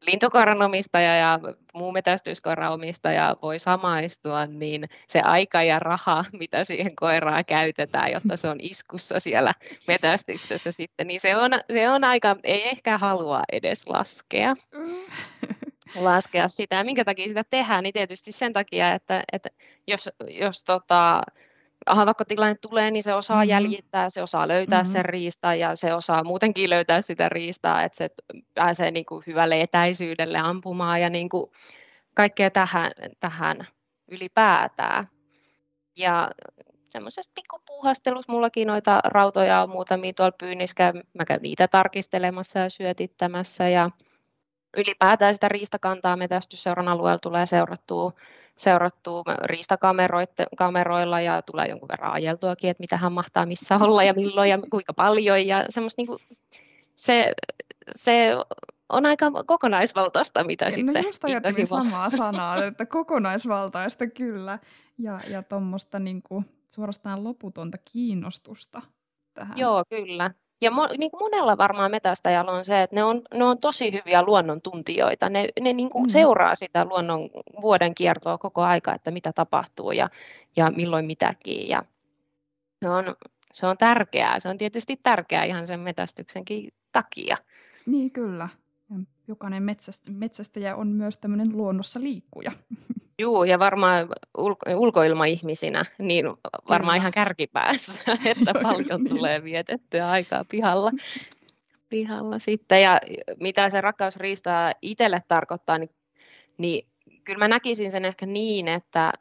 lintukoiran 0.06 0.62
omistaja 0.62 1.16
ja 1.16 1.40
muu 1.74 1.92
metästyskoiran 1.92 2.72
omistaja 2.72 3.36
voi 3.42 3.58
samaistua, 3.58 4.46
niin 4.46 4.88
se 5.06 5.20
aika 5.20 5.62
ja 5.62 5.78
raha, 5.78 6.24
mitä 6.40 6.64
siihen 6.64 6.96
koiraan 6.96 7.44
käytetään, 7.44 8.12
jotta 8.12 8.36
se 8.36 8.48
on 8.48 8.60
iskussa 8.60 9.20
siellä 9.20 9.52
metästyksessä 9.88 10.72
sitten, 10.72 11.06
niin 11.06 11.20
se 11.20 11.36
on, 11.36 11.50
se 11.72 11.90
on 11.90 12.04
aika, 12.04 12.36
ei 12.44 12.68
ehkä 12.68 12.98
halua 12.98 13.42
edes 13.52 13.86
laskea. 13.86 14.54
laskea 15.94 16.48
sitä. 16.48 16.84
Minkä 16.84 17.04
takia 17.04 17.28
sitä 17.28 17.44
tehdään, 17.50 17.82
niin 17.82 17.92
tietysti 17.92 18.32
sen 18.32 18.52
takia, 18.52 18.94
että, 18.94 19.22
että 19.32 19.48
jos, 19.86 20.08
jos 20.28 20.64
tota, 20.64 21.22
tilanne 22.28 22.54
tulee, 22.54 22.90
niin 22.90 23.02
se 23.02 23.14
osaa 23.14 23.36
mm-hmm. 23.36 23.50
jäljittää, 23.50 24.10
se 24.10 24.22
osaa 24.22 24.48
löytää 24.48 24.82
mm-hmm. 24.82 24.92
sen 24.92 25.04
riistaa 25.04 25.54
ja 25.54 25.76
se 25.76 25.94
osaa 25.94 26.24
muutenkin 26.24 26.70
löytää 26.70 27.00
sitä 27.00 27.28
riistaa, 27.28 27.82
että 27.82 27.96
se 27.96 28.10
pääsee 28.54 28.90
niin 28.90 29.06
kuin 29.06 29.22
hyvälle 29.26 29.60
etäisyydelle 29.60 30.38
ampumaan 30.38 31.00
ja 31.00 31.10
niin 31.10 31.28
kuin 31.28 31.50
kaikkea 32.14 32.50
tähän, 32.50 32.90
tähän 33.20 33.66
ylipäätään. 34.08 35.08
Ja 35.96 36.30
semmoisessa 36.88 37.32
pikkupuuhastelussa 37.34 38.32
mullakin 38.32 38.66
noita 38.66 39.00
rautoja 39.04 39.62
on 39.62 39.70
muutamia 39.70 40.12
tuolla 40.12 40.36
pyynnissä, 40.40 40.92
mä 41.14 41.24
käyn 41.24 41.42
niitä 41.42 41.68
tarkistelemassa 41.68 42.58
ja 42.58 42.70
syötittämässä 42.70 43.68
ja 43.68 43.90
ylipäätään 44.76 45.34
sitä 45.34 45.48
riistakantaa 45.48 46.16
metästysseuran 46.16 46.88
alueella 46.88 47.18
tulee 47.18 47.46
seurattua, 47.46 48.12
seurattua 48.56 49.22
riistakameroilla 49.42 51.20
ja 51.20 51.42
tulee 51.42 51.66
jonkun 51.66 51.88
verran 51.88 52.12
ajeltuakin, 52.12 52.70
että 52.70 52.80
mitä 52.80 52.96
hän 52.96 53.12
mahtaa 53.12 53.46
missä 53.46 53.78
olla 53.80 54.04
ja 54.04 54.14
milloin 54.14 54.50
ja 54.50 54.58
kuinka 54.70 54.92
paljon. 54.92 55.46
Ja 55.46 55.64
semmoista 55.68 56.00
niin 56.00 56.06
kuin, 56.06 56.18
se, 56.96 57.32
se 57.90 58.32
on 58.88 59.06
aika 59.06 59.30
kokonaisvaltaista, 59.46 60.44
mitä 60.44 60.64
no 60.64 60.70
sitten... 60.70 60.94
No 60.94 61.00
just 61.00 61.24
ajattelin 61.24 61.66
samaa 61.66 62.10
sanaa, 62.24 62.64
että 62.64 62.86
kokonaisvaltaista 62.86 64.06
kyllä, 64.06 64.58
ja, 64.98 65.20
ja 65.30 65.42
tuommoista 65.42 65.98
niin 65.98 66.22
suorastaan 66.74 67.24
loputonta 67.24 67.78
kiinnostusta 67.92 68.82
tähän. 69.34 69.58
Joo, 69.58 69.84
kyllä. 69.88 70.30
Ja 70.60 70.70
mo, 70.70 70.88
niin 70.98 71.10
kuin 71.10 71.22
monella 71.22 71.58
varmaan 71.58 71.90
metästäjällä 71.90 72.52
on 72.52 72.64
se, 72.64 72.82
että 72.82 72.96
ne 72.96 73.04
on, 73.04 73.22
ne 73.34 73.44
on 73.44 73.58
tosi 73.58 73.92
hyviä 73.92 74.22
luonnontuntijoita. 74.22 75.28
Ne, 75.28 75.48
ne 75.60 75.72
niin 75.72 75.90
kuin 75.90 76.04
mm. 76.04 76.08
seuraa 76.08 76.54
sitä 76.54 76.84
luonnon 76.84 77.30
vuoden 77.60 77.94
kiertoa 77.94 78.38
koko 78.38 78.62
aika, 78.62 78.94
että 78.94 79.10
mitä 79.10 79.32
tapahtuu 79.32 79.92
ja, 79.92 80.10
ja 80.56 80.70
milloin 80.70 81.04
mitäkin. 81.04 81.68
Ja 81.68 81.82
se, 82.82 82.88
on, 82.88 83.04
se 83.52 83.66
on 83.66 83.78
tärkeää. 83.78 84.40
Se 84.40 84.48
on 84.48 84.58
tietysti 84.58 85.00
tärkeää 85.02 85.44
ihan 85.44 85.66
sen 85.66 85.80
metästyksenkin 85.80 86.72
takia. 86.92 87.36
Niin, 87.86 88.10
kyllä. 88.10 88.48
Jokainen 89.28 89.62
metsästäjä 90.10 90.76
on 90.76 90.88
myös 90.88 91.18
tämmöinen 91.18 91.56
luonnossa 91.56 92.00
liikkuja. 92.00 92.52
Joo, 93.18 93.44
ja 93.44 93.58
varmaan 93.58 94.08
ulko- 94.38 94.70
ulkoilmaihmisinä, 94.76 95.84
niin 95.98 96.26
varmaan 96.68 96.80
Kyllä. 96.80 96.96
ihan 96.96 97.12
kärkipäässä, 97.12 97.92
että 98.24 98.52
paljon 98.62 99.04
niin. 99.04 99.08
tulee 99.08 99.44
vietettyä 99.44 100.10
aikaa 100.10 100.44
pihalla. 100.50 100.92
pihalla 101.88 102.38
sitten. 102.38 102.82
Ja 102.82 103.00
mitä 103.40 103.70
se 103.70 103.80
rakkausriista 103.80 104.72
itselle 104.82 105.22
tarkoittaa, 105.28 105.78
niin, 105.78 105.90
niin 106.58 106.86
kyllä 107.24 107.38
mä 107.38 107.48
näkisin 107.48 107.90
sen 107.90 108.04
ehkä 108.04 108.26
niin, 108.26 108.68
että, 108.68 109.12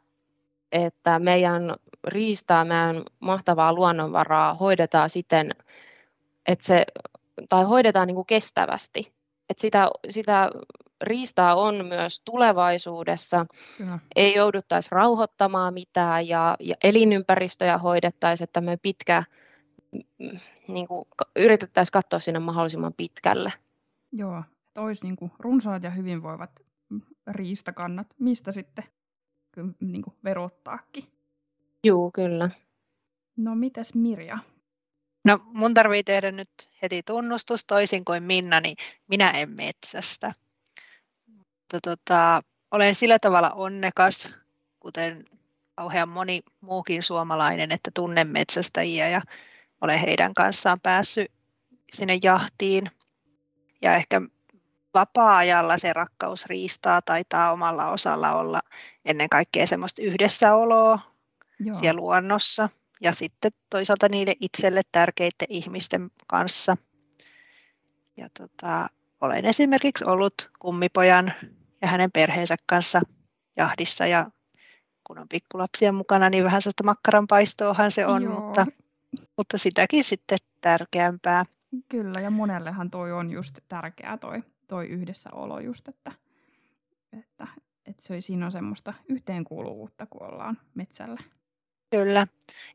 että 0.72 1.18
meidän 1.18 1.74
riistaa, 2.04 2.64
meidän 2.64 3.02
mahtavaa 3.20 3.72
luonnonvaraa 3.72 4.54
hoidetaan 4.54 5.10
siten, 5.10 5.50
että 6.46 6.66
se, 6.66 6.84
tai 7.48 7.64
hoidetaan 7.64 8.06
niin 8.06 8.14
kuin 8.14 8.26
kestävästi. 8.26 9.15
Että 9.50 9.60
sitä, 9.60 9.90
sitä 10.10 10.50
riistaa 11.02 11.54
on 11.54 11.86
myös 11.86 12.20
tulevaisuudessa. 12.20 13.46
Kyllä. 13.78 13.98
Ei 14.16 14.34
jouduttaisi 14.34 14.88
rauhoittamaan 14.92 15.74
mitään 15.74 16.28
ja, 16.28 16.56
ja 16.60 16.74
elinympäristöjä 16.84 17.78
hoidettaisiin, 17.78 18.44
että 18.44 18.60
me 18.60 18.76
pitkä, 18.76 19.24
mm, 20.18 20.38
niin 20.68 20.88
kuin, 20.88 21.04
yritettäisiin 21.36 21.92
katsoa 21.92 22.20
sinne 22.20 22.40
mahdollisimman 22.40 22.94
pitkälle. 22.96 23.52
Joo, 24.12 24.42
että 24.66 24.80
olisi 24.80 25.06
niin 25.06 25.16
kuin 25.16 25.32
runsaat 25.38 25.82
ja 25.82 25.90
hyvinvoivat 25.90 26.50
riistakannat, 27.26 28.06
mistä 28.18 28.52
sitten 28.52 28.84
niin 29.80 30.02
kuin 30.02 30.14
verottaakin. 30.24 31.04
Joo, 31.84 32.10
kyllä. 32.10 32.50
No 33.36 33.54
mites 33.54 33.94
Mirja? 33.94 34.38
No 35.26 35.40
mun 35.44 35.74
tarvii 35.74 36.04
tehdä 36.04 36.32
nyt 36.32 36.50
heti 36.82 37.02
tunnustus 37.02 37.64
toisin 37.64 38.04
kuin 38.04 38.22
Minna, 38.22 38.60
niin 38.60 38.76
minä 39.08 39.30
en 39.30 39.50
metsästä. 39.50 40.32
Mutta 41.26 41.80
tota, 41.82 42.40
olen 42.70 42.94
sillä 42.94 43.18
tavalla 43.18 43.50
onnekas, 43.50 44.34
kuten 44.80 45.24
kauhean 45.74 46.08
moni 46.08 46.42
muukin 46.60 47.02
suomalainen, 47.02 47.72
että 47.72 47.90
tunnen 47.94 48.28
metsästäjiä 48.28 49.08
ja 49.08 49.22
olen 49.80 49.98
heidän 49.98 50.34
kanssaan 50.34 50.80
päässyt 50.82 51.32
sinne 51.92 52.18
jahtiin. 52.22 52.90
Ja 53.82 53.94
ehkä 53.94 54.20
vapaa-ajalla 54.94 55.78
se 55.78 55.92
rakkaus 55.92 56.46
riistaa 56.46 57.02
taitaa 57.02 57.52
omalla 57.52 57.88
osalla 57.88 58.32
olla 58.32 58.60
ennen 59.04 59.28
kaikkea 59.28 59.66
semmoista 59.66 60.02
yhdessäoloa 60.02 60.98
Joo. 61.58 61.74
siellä 61.74 62.00
luonnossa 62.00 62.68
ja 63.00 63.12
sitten 63.12 63.50
toisaalta 63.70 64.08
niille 64.08 64.34
itselle 64.40 64.82
tärkeiden 64.92 65.48
ihmisten 65.48 66.10
kanssa. 66.26 66.76
Ja 68.16 68.28
tota, 68.38 68.86
olen 69.20 69.44
esimerkiksi 69.44 70.04
ollut 70.04 70.50
kummipojan 70.58 71.32
ja 71.82 71.88
hänen 71.88 72.10
perheensä 72.12 72.56
kanssa 72.66 73.00
jahdissa 73.56 74.06
ja 74.06 74.30
kun 75.06 75.18
on 75.18 75.28
pikkulapsia 75.28 75.92
mukana, 75.92 76.30
niin 76.30 76.44
vähän 76.44 76.62
sellaista 76.62 76.84
makkaranpaistoahan 76.84 77.90
se 77.90 78.06
on, 78.06 78.28
mutta, 78.28 78.66
mutta 79.36 79.58
sitäkin 79.58 80.04
sitten 80.04 80.38
tärkeämpää. 80.60 81.44
Kyllä, 81.88 82.20
ja 82.22 82.30
monellehan 82.30 82.90
toi 82.90 83.12
on 83.12 83.30
just 83.30 83.58
tärkeää 83.68 84.18
toi, 84.18 84.42
toi 84.68 84.86
yhdessäolo 84.86 85.60
just, 85.60 85.88
että, 85.88 86.12
että, 87.18 87.48
että 87.86 88.02
se, 88.02 88.20
siinä 88.20 88.46
on 88.46 88.52
semmoista 88.52 88.94
yhteenkuuluvuutta, 89.08 90.06
kun 90.06 90.22
ollaan 90.22 90.58
metsällä. 90.74 91.22
Kyllä, 91.90 92.26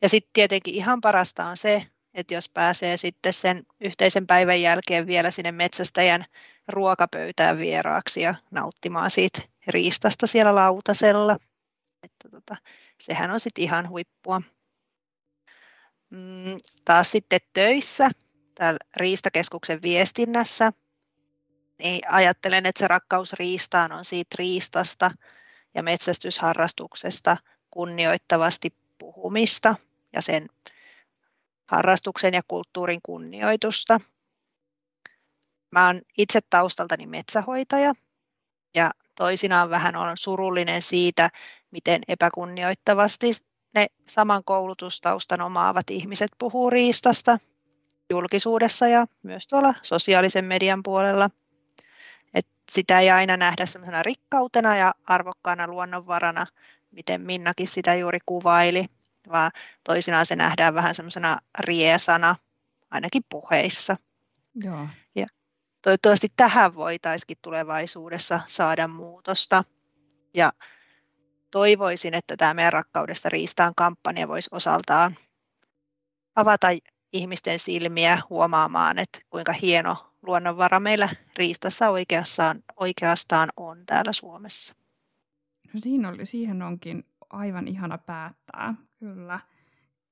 ja 0.02 0.10
sitten 0.10 0.34
tietenkin 0.34 0.74
ihan 0.74 1.02
parasta 1.02 1.46
on 1.46 1.58
se, 1.58 1.88
että 2.14 2.34
jos 2.34 2.50
pääsee 2.50 2.98
sitten 2.98 3.34
sen 3.34 3.64
yhteisen 3.82 4.28
päivän 4.28 4.62
jälkeen 4.62 5.08
vielä 5.08 5.32
sinne 5.32 5.52
metsästäjän 5.52 6.26
ruokapöytään 6.68 7.58
vieraaksi 7.58 8.22
ja 8.22 8.36
nauttimaan 8.52 9.10
siitä 9.10 9.42
riistasta 9.68 10.28
siellä 10.28 10.56
lautasella. 10.56 11.38
Että 12.04 12.30
tota, 12.30 12.56
sehän 13.00 13.32
on 13.32 13.40
sitten 13.40 13.64
ihan 13.64 13.90
huippua. 13.90 14.42
Mm, 16.10 16.58
taas 16.86 17.12
sitten 17.12 17.40
töissä, 17.54 18.10
täällä 18.56 18.80
Riistakeskuksen 18.98 19.82
viestinnässä, 19.82 20.72
niin 21.84 22.12
ajattelen, 22.12 22.66
että 22.66 22.80
se 22.80 22.88
rakkaus 22.88 23.34
riistaan 23.34 23.92
on 23.92 24.06
siitä 24.06 24.36
riistasta 24.40 25.12
ja 25.76 25.84
metsästysharrastuksesta 25.84 27.38
kunnioittavasti 27.72 28.81
puhumista 29.02 29.76
ja 30.14 30.22
sen 30.22 30.48
harrastuksen 31.66 32.34
ja 32.34 32.42
kulttuurin 32.48 33.00
kunnioitusta. 33.04 34.00
Mä 35.72 35.88
oon 35.88 36.02
itse 36.18 36.40
taustaltani 36.50 37.08
metsähoitaja 37.08 37.94
ja 38.76 38.92
toisinaan 39.16 39.70
vähän 39.70 39.96
on 39.96 40.18
surullinen 40.18 40.82
siitä, 40.82 41.30
miten 41.72 42.02
epäkunnioittavasti 42.08 43.32
ne 43.76 43.88
saman 44.08 44.44
koulutustaustan 44.44 45.42
omaavat 45.42 45.90
ihmiset 45.90 46.32
puhuu 46.38 46.70
riistasta 46.70 47.38
julkisuudessa 48.10 48.88
ja 48.88 49.06
myös 49.24 49.48
tuolla 49.48 49.74
sosiaalisen 49.82 50.46
median 50.46 50.84
puolella. 50.84 51.30
Et 52.34 52.48
sitä 52.72 53.00
ei 53.00 53.10
aina 53.10 53.38
nähdä 53.38 53.66
sellaisena 53.66 54.04
rikkautena 54.04 54.78
ja 54.78 54.94
arvokkaana 55.08 55.68
luonnonvarana, 55.68 56.48
miten 56.92 57.22
Minnakin 57.22 57.68
sitä 57.68 57.96
juuri 57.96 58.20
kuvaili, 58.26 58.86
vaan 59.32 59.52
toisinaan 59.84 60.26
se 60.26 60.36
nähdään 60.36 60.74
vähän 60.74 60.96
semmoisena 60.96 61.38
riesana, 61.60 62.36
ainakin 62.92 63.24
puheissa. 63.30 63.96
Joo. 64.56 64.88
Ja 65.16 65.28
toivottavasti 65.82 66.28
tähän 66.36 66.76
voitaisiin 66.76 67.38
tulevaisuudessa 67.42 68.40
saada 68.48 68.88
muutosta. 68.88 69.64
Ja 70.34 70.54
toivoisin, 71.52 72.14
että 72.14 72.38
tämä 72.38 72.54
meidän 72.54 72.74
rakkaudesta 72.74 73.30
riistaan 73.30 73.74
kampanja 73.76 74.28
voisi 74.28 74.50
osaltaan 74.52 75.16
avata 76.36 76.68
ihmisten 77.14 77.60
silmiä 77.60 78.22
huomaamaan, 78.30 79.00
että 79.00 79.20
kuinka 79.30 79.54
hieno 79.54 80.14
luonnonvara 80.22 80.80
meillä 80.80 81.10
riistassa 81.38 81.90
oikeastaan, 81.90 82.64
oikeastaan 82.76 83.50
on 83.58 83.86
täällä 83.86 84.14
Suomessa. 84.14 84.76
No 85.74 85.80
siinä 85.80 86.10
oli, 86.10 86.26
siihen 86.26 86.62
onkin 86.62 87.06
aivan 87.30 87.68
ihana 87.68 87.98
päättää, 87.98 88.76
kyllä. 89.00 89.40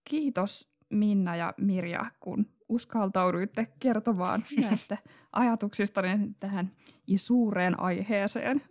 Kiitos 0.09 0.69
Minna 0.89 1.35
ja 1.35 1.53
Mirja, 1.57 2.05
kun 2.19 2.45
uskaltauduitte 2.69 3.67
kertomaan 3.79 4.43
näistä 4.69 4.97
ajatuksista 5.31 6.01
tähän 6.39 6.71
suureen 7.15 7.79
aiheeseen. 7.79 8.61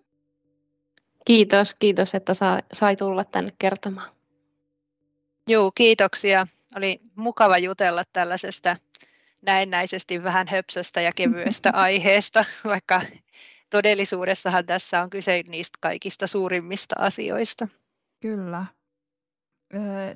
Kiitos, 1.24 1.74
kiitos, 1.74 2.14
että 2.14 2.34
sa, 2.34 2.60
sai 2.72 2.96
tulla 2.96 3.24
tänne 3.24 3.52
kertomaan. 3.58 4.10
Joo, 5.46 5.70
kiitoksia. 5.70 6.46
Oli 6.76 6.98
mukava 7.14 7.58
jutella 7.58 8.02
tällaisesta 8.12 8.76
näennäisesti 9.42 10.22
vähän 10.22 10.48
höpsöstä 10.48 11.00
ja 11.00 11.12
kevyestä 11.12 11.70
aiheesta, 11.84 12.44
vaikka 12.64 13.00
todellisuudessahan 13.70 14.66
tässä 14.66 15.02
on 15.02 15.10
kyse 15.10 15.42
niistä 15.48 15.78
kaikista 15.80 16.26
suurimmista 16.26 16.94
asioista. 16.98 17.68
Kyllä. 18.20 18.66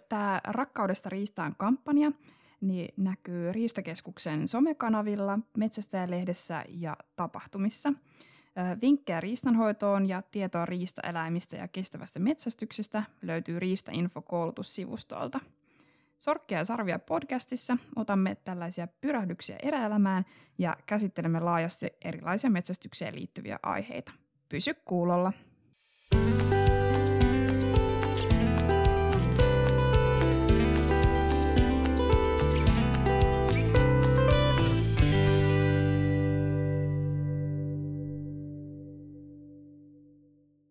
Tämä 0.09 0.41
Rakkaudesta 0.45 1.09
riistään 1.09 1.55
kampanja 1.59 2.13
niin 2.61 2.95
näkyy 2.97 3.53
Riistakeskuksen 3.53 4.49
somekanavilla, 4.49 5.39
Metsästäjälehdessä 5.57 6.65
ja 6.69 6.97
tapahtumissa. 7.17 7.93
Vinkkejä 8.83 9.21
riistanhoitoon 9.21 10.09
ja 10.09 10.23
tietoa 10.23 10.67
riistaeläimistä 10.67 11.57
ja 11.57 11.69
kestävästä 11.69 12.19
metsästyksestä 12.19 13.03
löytyy 13.23 13.61
Riistainfo 13.61 14.23
koulutussivustolta. 14.23 15.41
Sorkkia 16.23 16.59
ja 16.59 16.65
sarvia 16.65 16.99
podcastissa 16.99 17.77
otamme 17.97 18.37
tällaisia 18.45 18.89
pyrähdyksiä 19.01 19.57
eräelämään 19.63 20.25
ja 20.59 20.77
käsittelemme 20.87 21.41
laajasti 21.41 21.87
erilaisia 22.05 22.51
metsästykseen 22.51 23.15
liittyviä 23.15 23.59
aiheita. 23.63 24.13
Pysy 24.49 24.75
kuulolla! 24.85 25.33